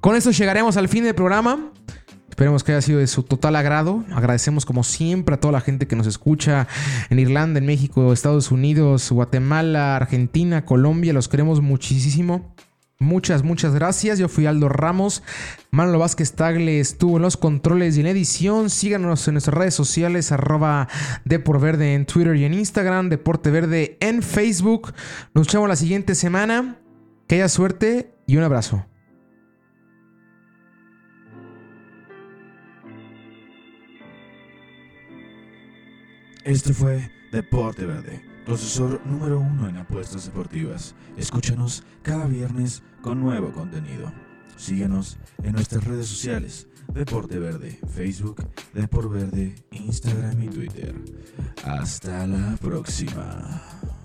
Con 0.00 0.14
esto 0.14 0.30
llegaremos 0.30 0.76
al 0.76 0.86
fin 0.86 1.02
del 1.02 1.16
programa. 1.16 1.72
Esperemos 2.38 2.62
que 2.62 2.70
haya 2.70 2.82
sido 2.82 3.00
de 3.00 3.08
su 3.08 3.24
total 3.24 3.56
agrado. 3.56 4.04
Agradecemos 4.12 4.64
como 4.64 4.84
siempre 4.84 5.34
a 5.34 5.40
toda 5.40 5.50
la 5.50 5.60
gente 5.60 5.88
que 5.88 5.96
nos 5.96 6.06
escucha 6.06 6.68
en 7.10 7.18
Irlanda, 7.18 7.58
en 7.58 7.66
México, 7.66 8.12
Estados 8.12 8.52
Unidos, 8.52 9.10
Guatemala, 9.10 9.96
Argentina, 9.96 10.64
Colombia. 10.64 11.12
Los 11.12 11.26
queremos 11.26 11.60
muchísimo. 11.60 12.54
Muchas, 13.00 13.42
muchas 13.42 13.74
gracias. 13.74 14.20
Yo 14.20 14.28
fui 14.28 14.46
Aldo 14.46 14.68
Ramos. 14.68 15.24
Manolo 15.72 15.98
Vázquez 15.98 16.34
Tagle 16.34 16.78
estuvo 16.78 17.16
en 17.16 17.22
los 17.22 17.36
controles 17.36 17.96
y 17.96 18.02
en 18.02 18.06
edición. 18.06 18.70
Síganos 18.70 19.26
en 19.26 19.34
nuestras 19.34 19.56
redes 19.56 19.74
sociales, 19.74 20.30
arroba 20.30 20.86
Verde 21.24 21.94
en 21.94 22.06
Twitter 22.06 22.36
y 22.36 22.44
en 22.44 22.54
Instagram, 22.54 23.08
Deporte 23.08 23.50
Verde 23.50 23.96
en 23.98 24.22
Facebook. 24.22 24.94
Nos 25.34 25.52
vemos 25.52 25.68
la 25.68 25.74
siguiente 25.74 26.14
semana. 26.14 26.76
Que 27.26 27.34
haya 27.34 27.48
suerte 27.48 28.14
y 28.28 28.36
un 28.36 28.44
abrazo. 28.44 28.86
Este 36.48 36.72
fue 36.72 37.10
Deporte 37.30 37.84
Verde, 37.84 38.22
tu 38.46 38.54
asesor 38.54 39.02
número 39.04 39.38
uno 39.38 39.68
en 39.68 39.76
apuestas 39.76 40.24
deportivas. 40.24 40.94
Escúchanos 41.18 41.84
cada 42.00 42.24
viernes 42.24 42.82
con 43.02 43.20
nuevo 43.20 43.52
contenido. 43.52 44.10
Síguenos 44.56 45.18
en 45.42 45.52
nuestras 45.52 45.84
redes 45.84 46.06
sociales, 46.06 46.66
Deporte 46.94 47.38
Verde, 47.38 47.78
Facebook, 47.94 48.48
Deporte 48.72 49.08
Verde, 49.08 49.54
Instagram 49.72 50.42
y 50.42 50.48
Twitter. 50.48 50.94
Hasta 51.66 52.26
la 52.26 52.56
próxima. 52.56 53.97